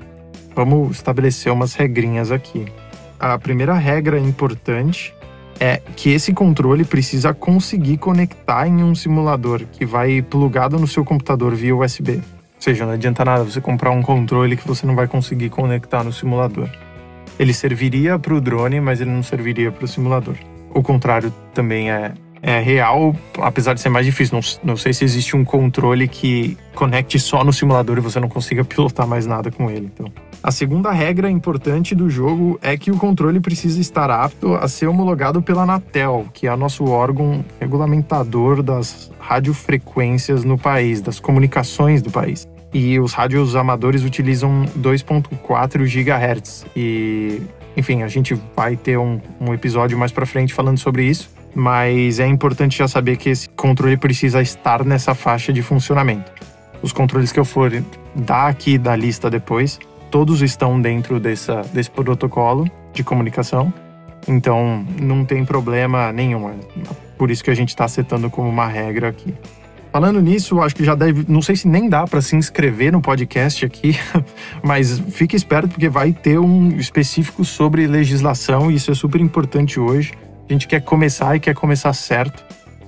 vamos 0.55 0.99
estabelecer 0.99 1.53
umas 1.53 1.75
regrinhas 1.75 2.31
aqui. 2.31 2.67
A 3.19 3.37
primeira 3.41 3.75
regra 3.75 4.21
importante 4.21 5.13
é 5.59 5.83
que 5.97 6.11
esse 6.11 6.33
controle 6.33 6.85
precisa 6.85 7.35
conseguir 7.35 7.97
conectar 7.97 8.69
em 8.69 8.85
um 8.85 8.95
simulador 8.95 9.65
que 9.73 9.85
vai 9.85 10.23
plugado 10.23 10.79
no 10.79 10.87
seu 10.87 11.05
computador 11.05 11.57
via 11.57 11.75
USB. 11.75 12.23
Seja, 12.63 12.87
não 12.87 12.93
adianta 12.93 13.25
nada 13.25 13.43
você 13.43 13.61
comprar 13.61 13.91
um 13.91 14.01
controle 14.01 14.57
que 14.57 14.65
você 14.65 14.87
não 14.87 14.95
vai 14.95 15.09
conseguir 15.09 15.51
conectar 15.51 16.05
no 16.05 16.13
simulador. 16.13 16.69
Ele 17.37 17.53
serviria 17.53 18.17
para 18.21 18.33
o 18.35 18.41
drone, 18.41 18.81
mas 18.81 19.01
ele 19.01 19.11
não 19.11 19.21
serviria 19.21 19.73
para 19.73 19.85
o 19.85 19.89
simulador. 19.89 20.37
O 20.73 20.81
contrário 20.81 21.35
também 21.53 21.91
é, 21.91 22.13
é 22.43 22.59
real, 22.59 23.15
apesar 23.39 23.73
de 23.73 23.81
ser 23.81 23.89
mais 23.89 24.05
difícil. 24.05 24.35
Não, 24.35 24.73
não 24.73 24.77
sei 24.77 24.93
se 24.93 25.05
existe 25.05 25.37
um 25.37 25.45
controle 25.45 26.09
que 26.09 26.59
conecte 26.75 27.19
só 27.21 27.45
no 27.45 27.53
simulador 27.53 27.99
e 27.99 28.01
você 28.01 28.19
não 28.19 28.29
consiga 28.29 28.65
pilotar 28.65 29.07
mais 29.07 29.27
nada 29.27 29.51
com 29.53 29.71
ele. 29.71 29.89
Então. 29.95 30.13
A 30.43 30.51
segunda 30.51 30.91
regra 30.91 31.31
importante 31.31 31.95
do 31.95 32.11
jogo 32.11 32.59
é 32.61 32.77
que 32.77 32.91
o 32.91 32.97
controle 32.97 33.39
precisa 33.39 33.81
estar 33.81 34.11
apto 34.11 34.55
a 34.55 34.67
ser 34.67 34.89
homologado 34.89 35.41
pela 35.41 35.63
Anatel, 35.63 36.27
que 36.35 36.49
é 36.49 36.53
o 36.53 36.57
nosso 36.57 36.85
órgão 36.87 37.45
regulamentador 37.61 38.61
das 38.61 39.13
radiofrequências 39.21 40.43
no 40.43 40.59
país, 40.59 41.01
das 41.01 41.21
comunicações 41.21 42.03
do 42.03 42.11
país. 42.11 42.49
E 42.75 42.99
os 42.99 43.13
rádios 43.13 43.55
amadores 43.55 44.03
utilizam 44.03 44.65
2.4 44.77 45.85
GHz. 45.85 46.67
E, 46.75 47.41
enfim, 47.77 48.03
a 48.03 48.09
gente 48.09 48.35
vai 48.57 48.75
ter 48.77 48.99
um, 48.99 49.21
um 49.41 49.55
episódio 49.55 49.97
mais 49.97 50.11
para 50.11 50.27
frente 50.27 50.53
falando 50.53 50.79
sobre 50.79 51.05
isso 51.05 51.31
mas 51.55 52.19
é 52.19 52.27
importante 52.27 52.79
já 52.79 52.89
saber 52.89 53.17
que 53.17 53.29
esse 53.29 53.49
controle 53.51 53.97
precisa 53.97 54.41
estar 54.41 54.85
nessa 54.85 55.15
faixa 55.15 55.53
de 55.53 55.63
funcionamento. 55.63 56.31
Os 56.83 56.93
controles 56.93 57.31
que 57.31 57.39
eu 57.39 57.45
for 57.45 57.71
dar 58.15 58.49
aqui 58.49 58.77
da 58.77 58.97
lista 58.97 59.31
depois, 59.31 59.79
todos 60.11 60.43
estão 60.43 60.81
dentro 60.81 61.21
dessa, 61.21 61.63
desse 61.73 61.91
protocolo 61.91 62.69
de 62.93 63.05
comunicação, 63.05 63.73
então 64.27 64.85
não 65.01 65.25
tem 65.25 65.45
problema 65.45 66.13
nenhum. 66.13 66.51
Por 67.17 67.31
isso 67.31 67.43
que 67.45 67.51
a 67.51 67.55
gente 67.55 67.69
está 67.69 67.87
setando 67.87 68.29
como 68.29 68.49
uma 68.49 68.67
regra 68.67 69.09
aqui. 69.09 69.35
Falando 69.93 70.23
nisso, 70.23 70.59
acho 70.61 70.75
que 70.75 70.85
já 70.85 70.95
deve. 70.95 71.27
Não 71.29 71.43
sei 71.43 71.55
se 71.55 71.69
nem 71.69 71.87
dá 71.87 72.07
para 72.07 72.23
se 72.23 72.35
inscrever 72.35 72.91
no 72.91 73.03
podcast 73.03 73.65
aqui, 73.65 73.95
mas 74.65 74.99
fique 74.99 75.37
esperto 75.37 75.69
porque 75.69 75.89
vai 75.89 76.13
ter 76.13 76.39
um 76.39 76.71
específico 76.79 77.45
sobre 77.45 77.87
legislação 77.87 78.71
e 78.71 78.77
isso 78.77 78.91
é 78.91 78.95
super 78.95 79.21
importante 79.21 79.79
hoje. 79.79 80.13
A 80.49 80.53
gente 80.53 80.67
quer 80.69 80.81
começar 80.81 81.37
e 81.37 81.41
quer 81.41 81.55
começar 81.55 81.93
certo. 81.93 82.45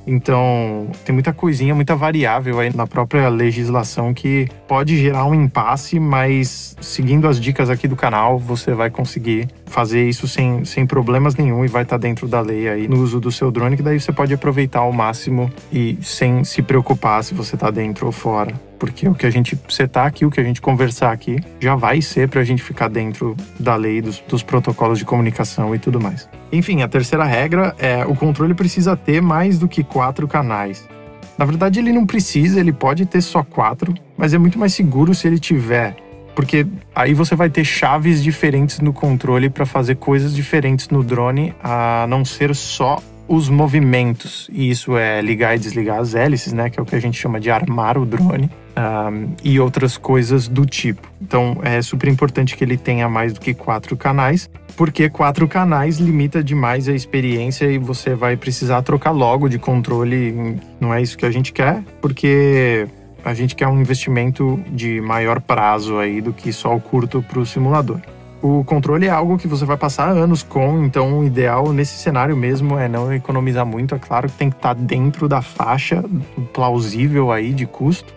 Então, 0.07 0.89
tem 1.05 1.15
muita 1.15 1.33
coisinha, 1.33 1.75
muita 1.75 1.97
variável 1.97 2.61
aí 2.61 2.75
na 2.75 2.87
própria 2.87 3.29
legislação 3.29 4.13
que 4.13 4.49
pode 4.69 4.99
gerar 4.99 5.25
um 5.25 5.35
impasse, 5.35 5.99
mas 5.99 6.77
seguindo 6.81 7.27
as 7.27 7.41
dicas 7.41 7.71
aqui 7.71 7.89
do 7.89 7.97
canal, 7.97 8.39
você 8.39 8.75
vai 8.75 8.91
conseguir 8.91 9.49
fazer 9.67 10.09
isso 10.09 10.29
sem, 10.29 10.65
sem 10.65 10.87
problemas 10.87 11.35
nenhum 11.35 11.65
e 11.65 11.69
vai 11.69 11.83
estar 11.83 11.97
dentro 11.97 12.29
da 12.29 12.41
lei 12.41 12.69
aí 12.69 12.89
no 12.89 13.03
uso 13.03 13.21
do 13.21 13.33
seu 13.33 13.51
drone, 13.51 13.77
que 13.77 13.83
daí 13.83 13.99
você 13.99 14.13
pode 14.13 14.33
aproveitar 14.35 14.81
ao 14.81 14.93
máximo 14.93 15.51
e 15.73 15.99
sem 16.03 16.45
se 16.45 16.63
preocupar 16.63 17.25
se 17.25 17.35
você 17.35 17.55
está 17.55 17.71
dentro 17.71 18.07
ou 18.07 18.13
fora 18.13 18.55
porque 18.85 19.09
o 19.09 19.15
que 19.15 19.25
a 19.25 19.31
gente 19.31 19.59
setar 19.71 20.05
aqui, 20.05 20.27
o 20.27 20.31
que 20.31 20.39
a 20.39 20.45
gente 20.45 20.61
conversar 20.61 21.11
aqui, 21.11 21.39
já 21.59 21.75
vai 21.75 22.03
ser 22.03 22.29
para 22.29 22.43
a 22.43 22.45
gente 22.45 22.63
ficar 22.63 22.89
dentro 22.89 23.35
da 23.59 23.75
lei, 23.77 24.03
dos, 24.03 24.23
dos, 24.29 24.43
protocolos 24.43 24.99
de 24.99 25.07
comunicação 25.07 25.75
e 25.75 25.79
tudo 25.79 25.99
mais. 25.99 26.29
Enfim, 26.53 26.83
a 26.83 26.89
terceira 26.89 27.25
regra 27.25 27.75
é 27.79 28.05
o 28.05 28.15
controle 28.15 28.53
precisa 28.53 28.95
ter 28.95 29.23
mais 29.23 29.59
do 29.59 29.67
que 29.67 29.83
quatro 29.83 30.29
canais. 30.29 30.87
Na 31.39 31.47
verdade, 31.47 31.81
ele 31.81 31.93
não 31.93 32.05
precisa, 32.05 32.61
ele 32.61 32.73
pode 32.73 33.07
ter 33.07 33.23
só 33.23 33.43
quatro, 33.43 33.95
mas 34.19 34.35
é 34.35 34.39
muito 34.39 34.59
mais 34.59 34.75
seguro 34.75 35.15
se 35.15 35.27
ele 35.27 35.39
tiver, 35.39 35.97
porque 36.35 36.67
aí 36.95 37.15
você 37.15 37.35
vai 37.35 37.49
ter 37.49 37.65
chaves 37.65 38.23
diferentes 38.23 38.81
no 38.81 38.93
controle 38.93 39.49
para 39.49 39.65
fazer 39.65 39.97
coisas 39.97 40.35
diferentes 40.35 40.89
no 40.89 41.03
drone, 41.03 41.55
a 41.63 42.07
não 42.09 42.25
ser 42.25 42.55
só 42.55 43.01
os 43.27 43.49
movimentos. 43.49 44.49
E 44.53 44.71
isso 44.71 44.97
é 44.97 45.21
ligar 45.23 45.57
e 45.57 45.59
desligar 45.59 45.99
as 45.99 46.15
hélices, 46.15 46.53
né? 46.53 46.69
Que 46.69 46.79
é 46.79 46.83
o 46.83 46.87
que 46.87 46.95
a 46.95 47.01
gente 47.01 47.19
chama 47.19 47.41
de 47.41 47.51
armar 47.51 47.97
o 47.97 48.05
drone. 48.05 48.51
Um, 48.77 49.37
e 49.45 49.61
outras 49.61 49.97
coisas 49.97 50.49
do 50.49 50.67
tipo. 50.67 51.09
Então 51.23 51.59
é 51.63 51.81
super 51.81 52.09
importante 52.09 52.57
que 52.57 52.65
ele 52.65 52.77
tenha 52.77 53.09
mais 53.09 53.33
do 53.33 53.41
que 53.41 53.55
quatro 53.55 53.97
canais, 53.97 54.51
porque 54.77 55.09
quatro 55.09 55.47
canais 55.47 55.99
limita 55.99 56.43
demais 56.43 56.89
a 56.89 56.93
experiência 56.93 57.67
e 57.67 57.79
você 57.79 58.17
vai 58.17 58.37
precisar 58.37 58.83
trocar 58.83 59.13
logo 59.13 59.49
de 59.49 59.61
controle. 59.61 60.59
Não 60.81 60.93
é 60.93 61.01
isso 61.01 61.17
que 61.17 61.25
a 61.25 61.31
gente 61.31 61.53
quer, 61.53 61.85
porque 62.03 62.89
a 63.25 63.33
gente 63.33 63.57
quer 63.57 63.67
um 63.67 63.81
investimento 63.81 64.61
de 64.71 65.01
maior 65.01 65.41
prazo 65.41 65.99
aí 65.99 66.21
do 66.21 66.33
que 66.33 66.53
só 66.53 66.77
o 66.77 66.81
curto 66.81 67.23
para 67.23 67.39
o 67.39 67.47
simulador. 67.47 67.99
O 68.43 68.63
controle 68.63 69.07
é 69.07 69.11
algo 69.11 69.39
que 69.39 69.49
você 69.49 69.65
vai 69.65 69.79
passar 69.79 70.11
anos 70.11 70.43
com, 70.43 70.85
então 70.85 71.21
o 71.21 71.25
ideal 71.25 71.73
nesse 71.73 71.97
cenário 71.97 72.37
mesmo 72.37 72.79
é 72.79 72.87
não 72.87 73.11
economizar 73.11 73.65
muito. 73.65 73.95
É 73.95 73.99
claro 73.99 74.29
que 74.29 74.37
tem 74.37 74.51
que 74.51 74.57
estar 74.57 74.75
dentro 74.75 75.27
da 75.27 75.41
faixa 75.41 76.05
plausível 76.53 77.33
aí 77.33 77.55
de 77.55 77.65
custo, 77.65 78.13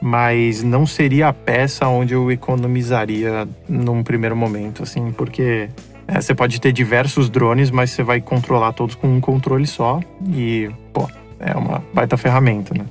mas 0.00 0.62
não 0.62 0.86
seria 0.86 1.26
a 1.26 1.32
peça 1.32 1.88
onde 1.88 2.14
eu 2.14 2.30
economizaria 2.30 3.48
num 3.68 4.04
primeiro 4.04 4.36
momento, 4.36 4.84
assim, 4.84 5.10
porque 5.10 5.68
é, 6.06 6.20
você 6.20 6.32
pode 6.32 6.60
ter 6.60 6.70
diversos 6.70 7.28
drones, 7.28 7.72
mas 7.72 7.90
você 7.90 8.04
vai 8.04 8.20
controlar 8.20 8.72
todos 8.72 8.94
com 8.94 9.08
um 9.08 9.20
controle 9.20 9.66
só 9.66 9.98
e, 10.28 10.70
pô, 10.92 11.10
é 11.40 11.56
uma 11.56 11.82
baita 11.92 12.16
ferramenta, 12.16 12.72
né? 12.72 12.84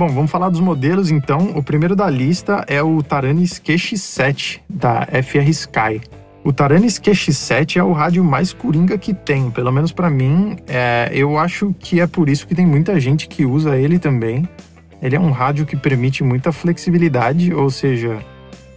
Bom, 0.00 0.08
vamos 0.08 0.30
falar 0.30 0.48
dos 0.48 0.60
modelos 0.60 1.10
então. 1.10 1.50
O 1.54 1.62
primeiro 1.62 1.94
da 1.94 2.08
lista 2.08 2.64
é 2.66 2.82
o 2.82 3.02
Taranis 3.02 3.60
QX7 3.60 4.60
da 4.66 5.06
FR 5.22 5.46
Sky. 5.50 6.00
O 6.42 6.54
Taranis 6.54 6.98
QX7 6.98 7.76
é 7.76 7.84
o 7.84 7.92
rádio 7.92 8.24
mais 8.24 8.50
coringa 8.50 8.96
que 8.96 9.12
tem, 9.12 9.50
pelo 9.50 9.70
menos 9.70 9.92
para 9.92 10.08
mim. 10.08 10.56
É, 10.66 11.10
eu 11.12 11.38
acho 11.38 11.74
que 11.78 12.00
é 12.00 12.06
por 12.06 12.30
isso 12.30 12.46
que 12.46 12.54
tem 12.54 12.66
muita 12.66 12.98
gente 12.98 13.28
que 13.28 13.44
usa 13.44 13.76
ele 13.76 13.98
também. 13.98 14.48
Ele 15.02 15.16
é 15.16 15.20
um 15.20 15.32
rádio 15.32 15.66
que 15.66 15.76
permite 15.76 16.24
muita 16.24 16.50
flexibilidade, 16.50 17.52
ou 17.52 17.68
seja, 17.68 18.20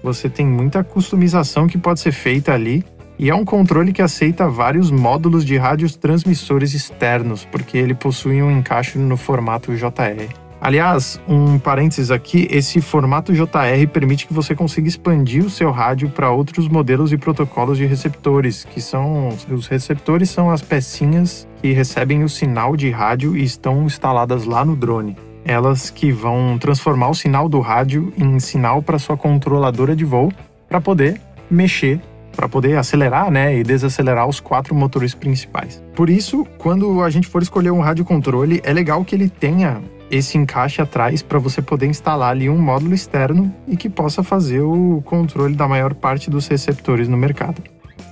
você 0.04 0.28
tem 0.28 0.46
muita 0.46 0.84
customização 0.84 1.68
que 1.68 1.78
pode 1.78 2.02
ser 2.02 2.12
feita 2.12 2.52
ali. 2.52 2.84
E 3.18 3.30
é 3.30 3.34
um 3.34 3.46
controle 3.46 3.94
que 3.94 4.02
aceita 4.02 4.50
vários 4.50 4.92
módulos 4.92 5.46
de 5.46 5.56
rádios 5.56 5.96
transmissores 5.96 6.74
externos, 6.74 7.48
porque 7.50 7.78
ele 7.78 7.94
possui 7.94 8.44
um 8.44 8.52
encaixe 8.52 8.98
no 8.98 9.16
formato 9.16 9.74
JR. 9.74 10.43
Aliás, 10.64 11.20
um 11.28 11.60
parênteses 11.60 12.10
aqui, 12.10 12.48
esse 12.50 12.80
formato 12.80 13.34
JR 13.34 13.86
permite 13.92 14.26
que 14.26 14.34
você 14.34 14.56
consiga 14.56 14.88
expandir 14.88 15.44
o 15.44 15.50
seu 15.50 15.72
rádio 15.72 16.10
para 16.10 16.32
outros 16.32 16.70
modelos 16.70 17.12
e 17.12 17.18
protocolos 17.18 17.78
de 17.78 17.86
receptores, 17.86 18.64
que 18.64 18.80
são 18.80 19.28
os 19.52 19.68
receptores 19.68 20.30
são 20.30 20.50
as 20.50 20.62
pecinhas 20.62 21.46
que 21.62 21.74
recebem 21.74 22.24
o 22.24 22.30
sinal 22.30 22.78
de 22.78 22.90
rádio 22.90 23.36
e 23.36 23.44
estão 23.44 23.84
instaladas 23.84 24.46
lá 24.46 24.64
no 24.64 24.74
drone. 24.74 25.18
Elas 25.44 25.90
que 25.90 26.14
vão 26.14 26.58
transformar 26.58 27.10
o 27.10 27.14
sinal 27.14 27.50
do 27.50 27.60
rádio 27.60 28.14
em 28.18 28.40
sinal 28.40 28.82
para 28.82 28.98
sua 28.98 29.18
controladora 29.18 29.94
de 29.94 30.06
voo 30.06 30.32
para 30.70 30.80
poder 30.80 31.20
mexer 31.52 32.00
para 32.36 32.50
poder 32.50 32.78
acelerar 32.78 33.32
né, 33.32 33.58
e 33.58 33.64
desacelerar 33.64 34.28
os 34.28 34.40
quatro 34.40 34.76
motores 34.76 35.16
principais. 35.16 35.82
Por 35.96 36.10
isso, 36.10 36.46
quando 36.58 37.02
a 37.02 37.10
gente 37.10 37.28
for 37.28 37.42
escolher 37.42 37.72
um 37.72 37.80
rádio 37.80 38.04
controle, 38.04 38.62
é 38.64 38.74
legal 38.74 39.06
que 39.06 39.16
ele 39.16 39.30
tenha 39.30 39.82
esse 40.12 40.38
encaixe 40.38 40.82
atrás 40.82 41.22
para 41.24 41.40
você 41.40 41.62
poder 41.62 41.88
instalar 41.88 42.32
ali 42.32 42.50
um 42.50 42.58
módulo 42.58 42.94
externo 42.94 43.54
e 43.68 43.76
que 43.76 43.90
possa 43.90 44.22
fazer 44.22 44.62
o 44.62 45.02
controle 45.06 45.56
da 45.56 45.68
maior 45.68 45.94
parte 45.94 46.30
dos 46.30 46.48
receptores 46.48 47.08
no 47.08 47.18
mercado. 47.18 47.64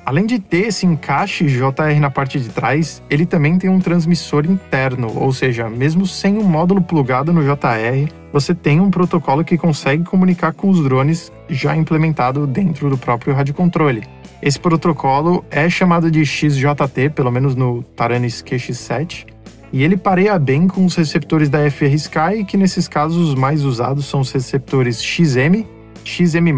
Além 0.06 0.26
de 0.26 0.40
ter 0.40 0.68
esse 0.68 0.86
encaixe 0.86 1.46
JR 1.46 2.00
na 2.00 2.10
parte 2.10 2.40
de 2.40 2.50
trás, 2.50 3.02
ele 3.10 3.26
também 3.26 3.58
tem 3.58 3.70
um 3.70 3.80
transmissor 3.80 4.46
interno, 4.46 5.12
ou 5.16 5.32
seja, 5.32 5.70
mesmo 5.70 6.08
sem 6.08 6.38
um 6.38 6.44
módulo 6.44 6.82
plugado 6.82 7.32
no 7.32 7.44
JR, 7.44 8.12
você 8.34 8.56
tem 8.56 8.80
um 8.80 8.90
protocolo 8.90 9.44
que 9.44 9.58
consegue 9.58 10.04
comunicar 10.04 10.54
com 10.54 10.70
os 10.70 10.84
drones 10.84 11.32
já 11.48 11.76
implementado 11.76 12.48
dentro 12.48 12.90
do 12.90 12.98
próprio 12.98 13.34
radiocontrole. 13.34 14.04
Esse 14.42 14.60
protocolo 14.60 15.46
é 15.52 15.70
chamado 15.70 16.10
de 16.10 16.26
XJT, 16.26 17.12
pelo 17.14 17.32
menos 17.32 17.56
no 17.56 17.84
Taranis 17.96 18.42
QX7, 18.42 19.28
e 19.72 19.84
ele 19.84 19.96
pareia 19.96 20.38
bem 20.40 20.68
com 20.68 20.84
os 20.84 20.96
receptores 20.96 21.48
da 21.48 21.70
FR 21.70 21.94
Sky, 21.94 22.44
que 22.46 22.58
nesses 22.58 22.88
casos 22.88 23.30
os 23.30 23.36
mais 23.36 23.64
usados 23.64 24.06
são 24.06 24.22
os 24.22 24.32
receptores 24.32 25.02
XM, 25.02 25.64
XM+, 26.04 26.52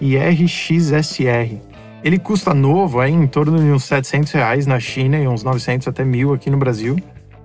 e 0.00 0.16
RXSR. 0.16 1.73
Ele 2.04 2.18
custa 2.18 2.52
novo 2.52 3.00
é, 3.00 3.08
em 3.08 3.26
torno 3.26 3.58
de 3.58 3.64
uns 3.64 3.84
700 3.84 4.30
reais 4.32 4.66
na 4.66 4.78
China 4.78 5.18
e 5.18 5.26
uns 5.26 5.42
900 5.42 5.88
até 5.88 6.04
1000 6.04 6.34
aqui 6.34 6.50
no 6.50 6.58
Brasil. 6.58 6.98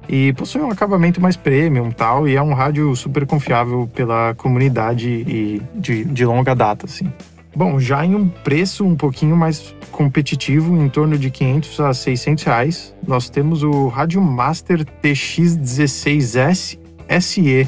E 0.09 0.33
possui 0.33 0.59
um 0.59 0.69
acabamento 0.69 1.21
mais 1.21 1.37
premium 1.37 1.91
tal, 1.91 2.27
e 2.27 2.35
é 2.35 2.41
um 2.41 2.53
rádio 2.53 2.93
super 2.93 3.25
confiável 3.25 3.89
pela 3.95 4.33
comunidade 4.33 5.07
e 5.07 5.61
de, 5.73 6.03
de 6.03 6.25
longa 6.25 6.53
data, 6.53 6.87
assim. 6.87 7.09
Bom, 7.55 7.79
já 7.79 8.05
em 8.05 8.15
um 8.15 8.27
preço 8.27 8.83
um 8.85 8.97
pouquinho 8.97 9.37
mais 9.37 9.73
competitivo, 9.91 10.75
em 10.75 10.89
torno 10.89 11.17
de 11.17 11.31
500 11.31 11.79
a 11.79 11.93
600 11.93 12.43
reais, 12.43 12.93
nós 13.07 13.29
temos 13.29 13.63
o 13.63 13.87
Rádio 13.87 14.21
Master 14.21 14.83
TX16S 15.01 16.77
SE, 17.21 17.67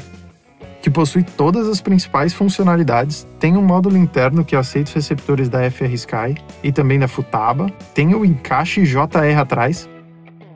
que 0.82 0.90
possui 0.90 1.22
todas 1.22 1.68
as 1.68 1.80
principais 1.80 2.34
funcionalidades, 2.34 3.26
tem 3.38 3.56
um 3.56 3.62
módulo 3.62 3.96
interno 3.96 4.44
que 4.44 4.56
aceita 4.56 4.88
os 4.88 4.94
receptores 4.94 5.48
da 5.48 5.70
FR 5.70 5.92
Sky 5.94 6.34
e 6.62 6.72
também 6.72 6.98
da 6.98 7.06
Futaba, 7.06 7.70
tem 7.94 8.14
o 8.14 8.24
encaixe 8.24 8.82
JR 8.82 9.38
atrás, 9.38 9.88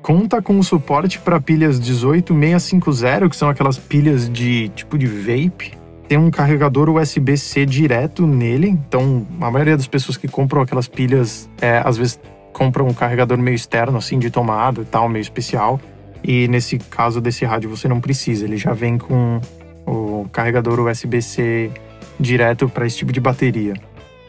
conta 0.03 0.43
com 0.43 0.59
o 0.59 0.65
suporte 0.65 1.21
para 1.21 1.41
pilhas 1.41 1.79
18650, 1.79 3.29
que 3.29 3.37
são 3.37 3.49
aquelas 3.49 3.79
pilhas 3.79 4.29
de 4.29 4.69
tipo 4.71 4.99
de 4.99 5.07
vape, 5.07 5.73
tem 6.09 6.19
um 6.19 6.31
carregador 6.31 6.89
USB-C 6.89 7.65
direto 7.65 8.27
nele, 8.27 8.69
então 8.69 9.27
a 9.41 9.51
maioria 9.51 9.77
das 9.77 9.87
pessoas 9.87 10.17
que 10.17 10.27
compram 10.27 10.63
aquelas 10.63 10.89
pilhas, 10.89 11.49
é, 11.61 11.81
às 11.85 11.97
vezes 11.97 12.19
compram 12.53 12.89
um 12.89 12.95
carregador 12.95 13.39
meio 13.39 13.55
externo, 13.55 13.99
assim, 13.99 14.19
de 14.19 14.31
tomada 14.31 14.81
e 14.81 14.85
tal, 14.85 15.09
meio 15.09 15.21
especial. 15.23 15.81
E 16.25 16.49
nesse 16.49 16.79
caso 16.79 17.21
desse 17.21 17.45
rádio 17.45 17.69
você 17.69 17.87
não 17.87 18.01
precisa, 18.01 18.45
ele 18.45 18.57
já 18.57 18.73
vem 18.73 18.97
com 18.99 19.41
o 19.87 20.27
carregador 20.33 20.81
USB-C 20.81 21.71
direto 22.19 22.69
para 22.69 22.87
esse 22.87 22.99
tipo 22.99 23.13
de 23.13 23.21
bateria. 23.21 23.75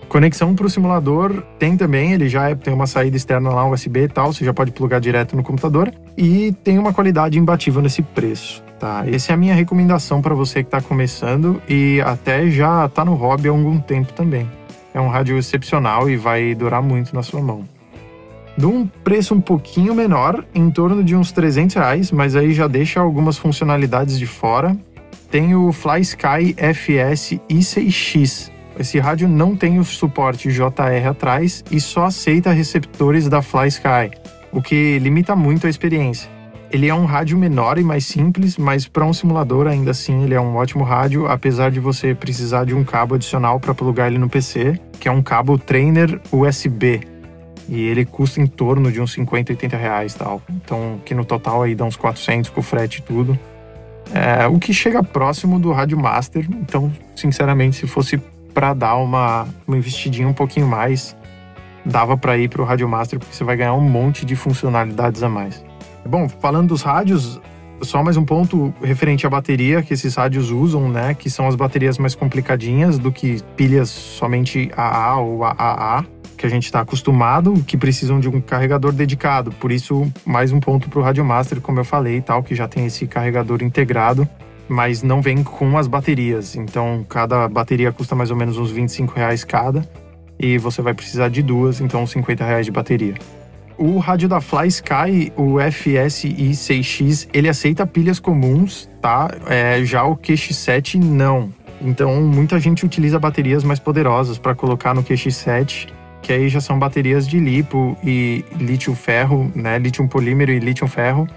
Conexão 0.08 0.56
para 0.56 0.66
o 0.66 0.70
simulador 0.70 1.44
tem 1.60 1.76
também, 1.76 2.14
ele 2.14 2.30
já 2.30 2.50
é, 2.50 2.56
tem 2.56 2.74
uma 2.74 2.88
saída 2.88 3.18
externa 3.18 3.50
lá, 3.50 3.68
USB 3.70 4.04
e 4.04 4.08
tal, 4.08 4.32
você 4.32 4.46
já 4.46 4.54
pode 4.54 4.72
plugar 4.72 5.02
direto 5.02 5.36
no 5.36 5.44
computador 5.44 5.94
e 6.16 6.54
tem 6.64 6.80
uma 6.80 6.94
qualidade 6.94 7.38
imbatível 7.38 7.82
nesse 7.82 8.02
preço. 8.02 8.64
Tá, 8.80 9.04
essa 9.12 9.32
é 9.32 9.34
a 9.34 9.38
minha 9.38 9.56
recomendação 9.56 10.22
para 10.22 10.36
você 10.36 10.62
que 10.64 10.68
está 10.68 10.80
começando 10.80 11.62
e 11.68 12.00
até 12.06 12.50
já 12.50 12.86
está 12.86 13.04
no 13.04 13.16
hobby 13.16 13.50
há 13.50 13.52
algum 13.52 13.80
tempo 13.80 14.14
também. 14.14 14.50
É 14.94 15.02
um 15.02 15.10
rádio 15.10 15.38
excepcional 15.38 16.10
e 16.10 16.16
vai 16.16 16.56
durar 16.56 16.82
muito 16.82 17.14
na 17.14 17.24
sua 17.24 17.42
mão. 17.42 17.66
De 18.56 18.66
um 18.66 18.88
preço 18.88 19.36
um 19.36 19.42
pouquinho 19.42 19.94
menor, 19.94 20.44
em 20.56 20.72
torno 20.72 21.04
de 21.04 21.16
uns 21.16 21.32
300 21.32 21.76
reais, 21.76 22.12
mas 22.12 22.36
aí 22.36 22.54
já 22.54 22.68
deixa 22.68 23.00
algumas 23.00 23.38
funcionalidades 23.38 24.18
de 24.18 24.26
fora 24.26 24.78
tem 25.30 25.56
o 25.56 25.72
FlySky 25.72 26.56
FS 26.58 27.40
I6X. 27.50 28.52
Esse 28.80 29.00
rádio 29.00 29.28
não 29.28 29.56
tem 29.56 29.80
o 29.80 29.84
suporte 29.84 30.52
JR 30.52 31.08
atrás 31.10 31.64
e 31.72 31.80
só 31.82 32.06
aceita 32.06 32.52
receptores 32.52 33.28
da 33.28 33.42
FlySky, 33.42 34.12
o 34.52 34.62
que 34.62 35.00
limita 35.00 35.36
muito 35.36 35.66
a 35.66 35.70
experiência. 35.70 36.30
Ele 36.70 36.88
é 36.88 36.94
um 36.94 37.06
rádio 37.06 37.38
menor 37.38 37.80
e 37.80 37.84
mais 37.84 38.06
simples, 38.06 38.58
mas 38.58 38.88
para 38.88 39.06
um 39.06 39.14
simulador 39.14 39.68
ainda 39.68 39.92
assim 39.92 40.24
ele 40.24 40.34
é 40.34 40.42
um 40.42 40.56
ótimo 40.58 40.84
rádio, 40.84 41.26
apesar 41.26 41.72
de 41.72 41.80
você 41.80 42.14
precisar 42.14 42.66
de 42.66 42.76
um 42.76 42.84
cabo 42.84 43.16
adicional 43.16 43.60
para 43.60 43.74
plugar 43.74 44.08
ele 44.08 44.18
no 44.18 44.30
PC, 44.30 44.80
que 45.00 45.08
é 45.08 45.12
um 45.12 45.24
cabo 45.24 45.58
Trainer 45.58 46.20
USB. 46.32 47.02
E 47.70 47.82
ele 47.82 48.06
custa 48.06 48.42
em 48.42 48.48
torno 48.48 48.92
de 48.92 49.02
uns 49.02 49.14
50, 49.14 49.54
80 49.54 49.78
reais 49.78 50.14
tal. 50.14 50.42
Então, 50.50 51.00
que 51.04 51.16
no 51.16 51.26
total 51.26 51.64
aí 51.64 51.74
dá 51.74 51.84
uns 51.84 51.98
400 51.98 52.50
com 52.50 52.62
frete 52.62 53.00
e 53.00 53.02
tudo. 53.02 53.38
É, 54.14 54.48
o 54.48 54.60
que 54.60 54.74
chega 54.74 55.04
próximo 55.04 55.60
do 55.60 55.72
Rádio 55.72 55.98
Master. 55.98 56.48
Então, 56.50 56.92
sinceramente, 57.16 57.78
se 57.78 57.88
fosse 57.88 58.18
para 58.54 58.74
dar 58.74 58.96
uma, 58.96 59.48
uma 59.68 59.78
investidinha 59.78 60.28
um 60.28 60.34
pouquinho 60.34 60.68
mais, 60.68 61.16
dava 61.86 62.18
para 62.18 62.38
ir 62.38 62.50
para 62.50 62.62
o 62.62 62.66
Rádio 62.66 62.88
Master, 62.88 63.20
porque 63.20 63.36
você 63.36 63.44
vai 63.44 63.56
ganhar 63.56 63.74
um 63.74 63.82
monte 63.82 64.26
de 64.26 64.36
funcionalidades 64.36 65.22
a 65.24 65.30
mais. 65.30 65.64
Bom, 66.06 66.28
falando 66.28 66.70
dos 66.70 66.82
rádios, 66.82 67.40
só 67.82 68.04
mais 68.04 68.18
um 68.18 68.26
ponto 68.26 68.74
referente 68.82 69.28
à 69.28 69.30
bateria 69.30 69.84
que 69.84 69.94
esses 69.94 70.16
rádios 70.16 70.50
usam, 70.50 70.90
né? 70.90 71.14
Que 71.14 71.30
são 71.30 71.48
as 71.48 71.56
baterias 71.56 71.98
mais 71.98 72.16
complicadinhas 72.16 72.98
do 72.98 73.12
que 73.12 73.42
pilhas 73.56 73.90
somente 73.90 74.72
AA 74.76 75.18
ou 75.20 75.44
AAA 75.44 76.06
que 76.38 76.46
a 76.46 76.50
gente 76.50 76.66
está 76.66 76.82
acostumado, 76.82 77.54
que 77.66 77.76
precisam 77.76 78.20
de 78.20 78.30
um 78.30 78.40
carregador 78.40 78.94
dedicado. 78.94 79.52
Por 79.52 79.72
isso, 79.72 80.10
mais 80.24 80.52
um 80.52 80.60
ponto 80.60 80.88
para 80.90 81.00
o 81.00 81.02
Radiomaster, 81.02 81.60
como 81.60 81.80
eu 81.80 81.84
falei, 81.84 82.22
tal, 82.22 82.44
que 82.44 82.54
já 82.54 82.68
tem 82.68 82.86
esse 82.86 83.08
carregador 83.08 83.64
integrado, 83.64 84.30
mas 84.70 85.02
não 85.02 85.22
vem 85.22 85.44
com 85.44 85.78
as 85.78 85.88
baterias. 85.88 86.56
Então, 86.56 87.06
cada 87.10 87.48
bateria 87.48 87.92
custa 87.92 88.16
mais 88.16 88.30
ou 88.30 88.38
menos 88.38 88.58
uns 88.58 88.70
25 88.70 89.16
reais 89.16 89.44
cada, 89.44 89.88
e 90.40 90.58
você 90.58 90.82
vai 90.82 90.94
precisar 90.94 91.30
de 91.30 91.42
duas, 91.42 91.82
então 91.82 92.06
50 92.06 92.46
reais 92.46 92.66
de 92.66 92.72
bateria. 92.72 93.16
O 93.76 94.00
rádio 94.00 94.30
da 94.30 94.40
Fly 94.40 94.68
Sky, 94.68 95.34
o 95.36 95.56
FSI6X, 95.56 97.28
ele 97.34 97.48
aceita 97.48 97.86
pilhas 97.86 98.20
comuns, 98.20 98.90
tá? 99.02 99.30
É, 99.48 99.84
já 99.84 100.04
o 100.04 100.16
QX7 100.16 100.96
não. 100.96 101.54
Então, 101.80 102.22
muita 102.22 102.60
gente 102.60 102.84
utiliza 102.86 103.20
baterias 103.20 103.64
mais 103.64 103.80
poderosas 103.80 104.40
para 104.40 104.56
colocar 104.56 104.96
no 104.96 105.04
QX7 105.04 105.97
que 106.22 106.34
aí 106.34 106.50
já 106.50 106.60
são 106.60 106.78
baterias 106.78 107.28
de 107.28 107.40
lipo 107.40 107.98
e 108.04 108.44
lítio-ferro, 108.60 109.52
né? 109.56 109.78
Lítio 109.78 110.08
polímero 110.08 110.52
e 110.52 110.60
lítio-ferro, 110.60 111.28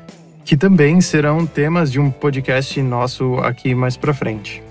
que 0.44 0.56
também 0.56 1.00
serão 1.00 1.46
temas 1.46 1.92
de 1.92 2.00
um 2.00 2.10
podcast 2.10 2.80
nosso 2.82 3.34
aqui 3.36 3.74
mais 3.74 3.96
para 3.96 4.12
frente. 4.12 4.62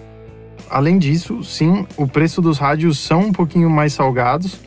Além 0.69 0.97
disso, 0.97 1.43
sim, 1.43 1.85
o 1.97 2.07
preço 2.07 2.41
dos 2.41 2.57
rádios 2.59 2.99
são 2.99 3.21
um 3.21 3.31
pouquinho 3.31 3.69
mais 3.69 3.93
salgados, 3.93 4.59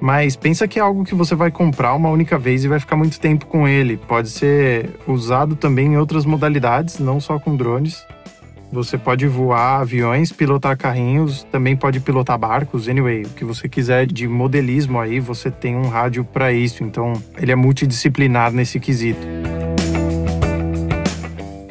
mas 0.00 0.34
pensa 0.34 0.66
que 0.66 0.78
é 0.78 0.82
algo 0.82 1.04
que 1.04 1.14
você 1.14 1.34
vai 1.34 1.50
comprar 1.50 1.94
uma 1.94 2.08
única 2.08 2.38
vez 2.38 2.64
e 2.64 2.68
vai 2.68 2.80
ficar 2.80 2.96
muito 2.96 3.20
tempo 3.20 3.46
com 3.46 3.68
ele. 3.68 3.96
Pode 3.96 4.30
ser 4.30 4.90
usado 5.06 5.54
também 5.54 5.88
em 5.88 5.96
outras 5.98 6.24
modalidades, 6.24 6.98
não 6.98 7.20
só 7.20 7.38
com 7.38 7.54
drones. 7.54 8.04
Você 8.72 8.96
pode 8.96 9.26
voar 9.26 9.80
aviões, 9.80 10.30
pilotar 10.30 10.76
carrinhos, 10.76 11.42
também 11.50 11.74
pode 11.76 11.98
pilotar 11.98 12.38
barcos, 12.38 12.88
anyway, 12.88 13.22
o 13.22 13.30
que 13.30 13.44
você 13.44 13.68
quiser 13.68 14.06
de 14.06 14.28
modelismo 14.28 15.00
aí, 15.00 15.18
você 15.18 15.50
tem 15.50 15.76
um 15.76 15.88
rádio 15.88 16.24
para 16.24 16.52
isso. 16.52 16.84
Então, 16.84 17.12
ele 17.36 17.50
é 17.50 17.56
multidisciplinar 17.56 18.52
nesse 18.52 18.78
quesito. 18.78 19.26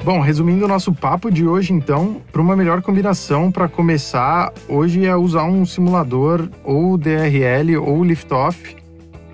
Bom, 0.04 0.20
resumindo 0.20 0.66
o 0.66 0.68
nosso 0.68 0.94
papo 0.94 1.32
de 1.32 1.46
hoje, 1.46 1.72
então, 1.72 2.22
para 2.32 2.42
uma 2.42 2.56
melhor 2.56 2.82
combinação 2.82 3.50
para 3.50 3.70
começar, 3.70 4.52
hoje 4.68 5.06
é 5.06 5.16
usar 5.16 5.44
um 5.44 5.66
simulador 5.66 6.50
ou 6.64 6.98
DRL 6.98 7.78
ou 7.78 8.04
liftoff 8.04 8.76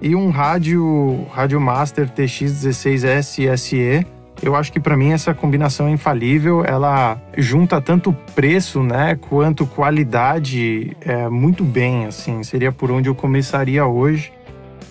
e 0.01 0.15
um 0.15 0.29
rádio 0.29 1.25
Rádio 1.31 1.59
Master 1.59 2.09
TX16S 2.09 3.57
SE 3.57 4.05
eu 4.45 4.55
acho 4.55 4.71
que 4.71 4.79
para 4.79 4.95
mim 4.95 5.11
essa 5.11 5.33
combinação 5.33 5.87
é 5.87 5.91
infalível. 5.91 6.63
Ela 6.63 7.19
junta 7.35 7.81
tanto 7.81 8.13
preço, 8.35 8.83
né, 8.83 9.17
quanto 9.29 9.65
qualidade 9.65 10.95
é, 11.01 11.27
muito 11.27 11.63
bem. 11.63 12.05
Assim, 12.05 12.43
seria 12.43 12.71
por 12.71 12.91
onde 12.91 13.09
eu 13.09 13.15
começaria 13.15 13.85
hoje. 13.87 14.31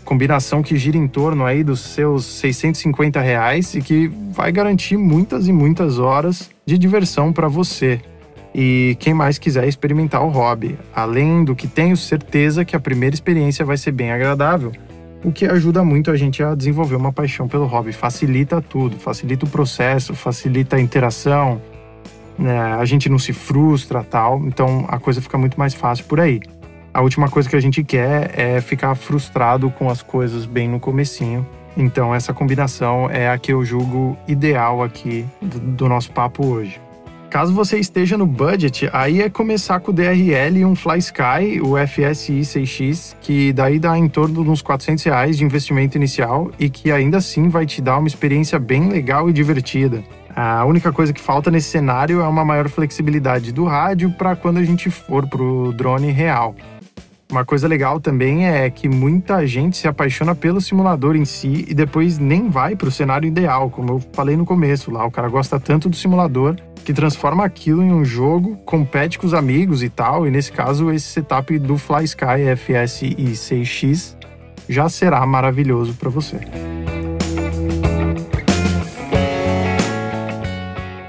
Combinação 0.04 0.60
que 0.60 0.76
gira 0.76 0.98
em 0.98 1.06
torno 1.06 1.46
aí 1.46 1.62
dos 1.62 1.80
seus 1.80 2.24
650 2.24 3.20
reais 3.20 3.74
e 3.74 3.80
que 3.80 4.08
vai 4.32 4.50
garantir 4.50 4.96
muitas 4.96 5.46
e 5.46 5.52
muitas 5.52 5.98
horas 5.98 6.50
de 6.66 6.76
diversão 6.76 7.32
para 7.32 7.48
você 7.48 8.00
e 8.54 8.96
quem 9.00 9.14
mais 9.14 9.38
quiser 9.38 9.66
experimentar 9.66 10.22
o 10.22 10.28
hobby. 10.28 10.78
Além 10.94 11.44
do 11.44 11.56
que 11.56 11.66
tenho 11.66 11.96
certeza 11.96 12.64
que 12.64 12.76
a 12.76 12.80
primeira 12.80 13.14
experiência 13.14 13.64
vai 13.64 13.76
ser 13.76 13.92
bem 13.92 14.12
agradável 14.12 14.72
o 15.24 15.32
que 15.32 15.46
ajuda 15.46 15.82
muito 15.82 16.10
a 16.10 16.16
gente 16.16 16.42
a 16.42 16.54
desenvolver 16.54 16.96
uma 16.96 17.12
paixão 17.12 17.48
pelo 17.48 17.64
hobby. 17.64 17.92
Facilita 17.92 18.60
tudo, 18.60 18.98
facilita 18.98 19.46
o 19.46 19.48
processo, 19.48 20.14
facilita 20.14 20.76
a 20.76 20.80
interação, 20.80 21.60
né? 22.38 22.74
a 22.74 22.84
gente 22.84 23.08
não 23.08 23.18
se 23.18 23.32
frustra 23.32 24.04
tal, 24.04 24.44
então 24.46 24.84
a 24.88 24.98
coisa 24.98 25.22
fica 25.22 25.38
muito 25.38 25.58
mais 25.58 25.72
fácil 25.72 26.04
por 26.04 26.20
aí. 26.20 26.40
a 26.92 27.00
última 27.00 27.28
coisa 27.28 27.48
que 27.48 27.56
a 27.56 27.60
gente 27.60 27.82
quer 27.82 28.38
é 28.38 28.60
ficar 28.60 28.94
frustrado 28.94 29.70
com 29.70 29.90
as 29.90 30.02
coisas 30.02 30.46
bem 30.46 30.68
no 30.68 30.78
comecinho. 30.78 31.44
Então 31.76 32.14
essa 32.14 32.32
combinação 32.32 33.10
é 33.10 33.28
a 33.28 33.36
que 33.36 33.52
eu 33.52 33.64
julgo 33.64 34.16
ideal 34.28 34.80
aqui 34.80 35.26
do, 35.42 35.58
do 35.58 35.88
nosso 35.88 36.12
papo 36.12 36.46
hoje. 36.46 36.83
Caso 37.34 37.52
você 37.52 37.80
esteja 37.80 38.16
no 38.16 38.28
budget, 38.28 38.88
aí 38.92 39.20
é 39.20 39.28
começar 39.28 39.80
com 39.80 39.90
o 39.90 39.92
DRL 39.92 40.56
e 40.56 40.64
um 40.64 40.76
FlySky, 40.76 41.60
o 41.60 41.74
FSI 41.84 42.42
6X, 42.42 43.16
que 43.20 43.52
daí 43.52 43.80
dá 43.80 43.98
em 43.98 44.08
torno 44.08 44.44
de 44.44 44.48
uns 44.48 44.62
400 44.62 45.02
reais 45.02 45.36
de 45.36 45.42
investimento 45.44 45.96
inicial 45.98 46.52
e 46.60 46.70
que 46.70 46.92
ainda 46.92 47.16
assim 47.16 47.48
vai 47.48 47.66
te 47.66 47.82
dar 47.82 47.98
uma 47.98 48.06
experiência 48.06 48.56
bem 48.60 48.88
legal 48.88 49.28
e 49.28 49.32
divertida. 49.32 50.04
A 50.36 50.64
única 50.64 50.92
coisa 50.92 51.12
que 51.12 51.20
falta 51.20 51.50
nesse 51.50 51.70
cenário 51.70 52.20
é 52.20 52.26
uma 52.28 52.44
maior 52.44 52.68
flexibilidade 52.68 53.52
do 53.52 53.64
rádio 53.64 54.12
para 54.12 54.36
quando 54.36 54.58
a 54.58 54.64
gente 54.64 54.88
for 54.88 55.26
para 55.26 55.42
o 55.42 55.72
drone 55.72 56.12
real. 56.12 56.54
Uma 57.34 57.44
coisa 57.44 57.66
legal 57.66 57.98
também 57.98 58.46
é 58.46 58.70
que 58.70 58.88
muita 58.88 59.44
gente 59.44 59.76
se 59.76 59.88
apaixona 59.88 60.36
pelo 60.36 60.60
simulador 60.60 61.16
em 61.16 61.24
si 61.24 61.64
e 61.68 61.74
depois 61.74 62.16
nem 62.16 62.48
vai 62.48 62.76
para 62.76 62.86
o 62.86 62.92
cenário 62.92 63.26
ideal, 63.26 63.68
como 63.70 63.94
eu 63.94 64.02
falei 64.12 64.36
no 64.36 64.46
começo 64.46 64.88
lá. 64.88 65.04
O 65.04 65.10
cara 65.10 65.28
gosta 65.28 65.58
tanto 65.58 65.88
do 65.88 65.96
simulador 65.96 66.54
que 66.84 66.92
transforma 66.92 67.44
aquilo 67.44 67.82
em 67.82 67.92
um 67.92 68.04
jogo, 68.04 68.56
compete 68.64 69.18
com 69.18 69.26
os 69.26 69.34
amigos 69.34 69.82
e 69.82 69.88
tal. 69.88 70.28
E 70.28 70.30
nesse 70.30 70.52
caso, 70.52 70.92
esse 70.92 71.06
setup 71.06 71.58
do 71.58 71.76
FlySky 71.76 72.24
FSI 72.56 73.16
6X 73.16 74.14
já 74.68 74.88
será 74.88 75.26
maravilhoso 75.26 75.94
para 75.94 76.10
você. 76.10 76.38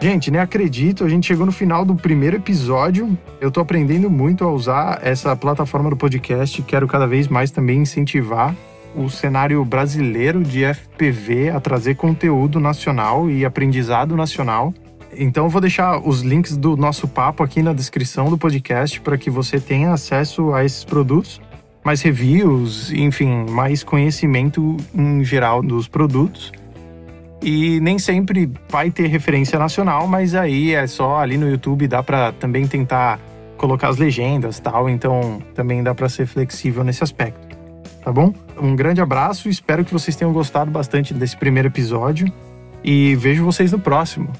Gente, 0.06 0.30
nem 0.30 0.40
acredito, 0.40 1.04
a 1.04 1.10
gente 1.10 1.26
chegou 1.26 1.48
no 1.48 1.52
final 1.52 1.84
do 1.84 1.96
primeiro 1.96 2.36
episódio. 2.36 3.18
Eu 3.42 3.50
tô 3.50 3.60
aprendendo 3.60 4.08
muito 4.08 4.44
a 4.44 4.52
usar 4.52 5.00
essa 5.02 5.36
plataforma 5.36 5.90
do 5.90 5.98
podcast, 5.98 6.62
quero 6.62 6.88
cada 6.88 7.08
vez 7.08 7.28
mais 7.28 7.50
também 7.50 7.80
incentivar 7.80 8.56
o 8.96 9.10
cenário 9.10 9.66
brasileiro 9.66 10.44
de 10.44 10.64
FPV 10.64 11.50
a 11.50 11.60
trazer 11.60 11.96
conteúdo 11.96 12.60
nacional 12.60 13.32
e 13.32 13.44
aprendizado 13.44 14.16
nacional. 14.16 14.72
Então 15.12 15.46
eu 15.46 15.50
vou 15.50 15.60
deixar 15.60 15.98
os 15.98 16.22
links 16.22 16.56
do 16.56 16.78
nosso 16.78 17.08
papo 17.08 17.42
aqui 17.42 17.64
na 17.64 17.74
descrição 17.74 18.30
do 18.30 18.38
podcast 18.38 19.02
para 19.02 19.18
que 19.18 19.32
você 19.32 19.60
tenha 19.60 19.92
acesso 19.92 20.54
a 20.54 20.64
esses 20.64 20.84
produtos, 20.84 21.42
mais 21.84 22.04
reviews, 22.04 22.92
enfim, 22.92 23.48
mais 23.50 23.84
conhecimento 23.84 24.78
em 24.94 25.24
geral 25.24 25.64
dos 25.64 25.88
produtos. 25.88 26.52
E 27.42 27.80
nem 27.80 28.00
sempre 28.00 28.52
vai 28.70 28.90
ter 28.90 29.08
referência 29.08 29.60
nacional, 29.60 30.08
mas 30.08 30.34
aí 30.34 30.74
é 30.74 30.88
só 30.88 31.18
ali 31.20 31.38
no 31.38 31.50
YouTube 31.50 31.88
dá 31.88 32.02
para 32.02 32.32
também 32.32 32.66
tentar 32.68 33.20
colocar 33.58 33.90
as 33.90 33.98
legendas, 33.98 34.60
tal, 34.60 34.90
então 34.90 35.42
também 35.54 35.84
dá 35.84 35.94
para 35.94 36.10
ser 36.10 36.26
flexível 36.26 36.84
nesse 36.84 37.04
aspecto. 37.04 37.56
Tá 38.04 38.12
bom? 38.12 38.34
Um 38.62 38.76
grande 38.76 39.02
abraço, 39.02 39.50
espero 39.50 39.84
que 39.84 39.92
vocês 39.92 40.16
tenham 40.16 40.32
gostado 40.32 40.70
bastante 40.70 41.14
desse 41.14 41.36
primeiro 41.36 41.68
episódio 41.68 42.32
e 42.84 43.16
vejo 43.16 43.44
vocês 43.44 43.72
no 43.72 43.80
próximo. 43.80 44.32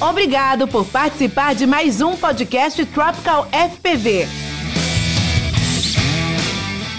Obrigado 0.00 0.66
por 0.68 0.84
participar 0.84 1.54
de 1.54 1.66
mais 1.66 2.02
um 2.02 2.16
podcast 2.16 2.84
Tropical 2.86 3.48
FPV. 3.50 4.28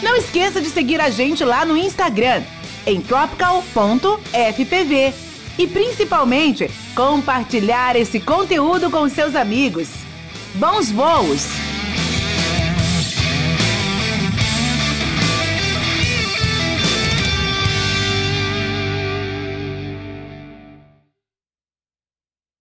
Não 0.02 0.16
esqueça 0.16 0.60
de 0.60 0.70
seguir 0.70 1.00
a 1.00 1.12
gente 1.12 1.44
lá 1.44 1.64
no 1.64 1.78
Instagram, 1.78 2.42
em 2.88 3.00
tropical.fpv. 3.00 5.14
E 5.60 5.68
principalmente, 5.68 6.72
compartilhar 6.96 7.96
esse 7.96 8.20
conteúdo 8.20 8.90
com 8.90 9.08
seus 9.10 9.36
amigos. 9.36 9.90
Bons 10.56 10.90
voos! 10.92 11.67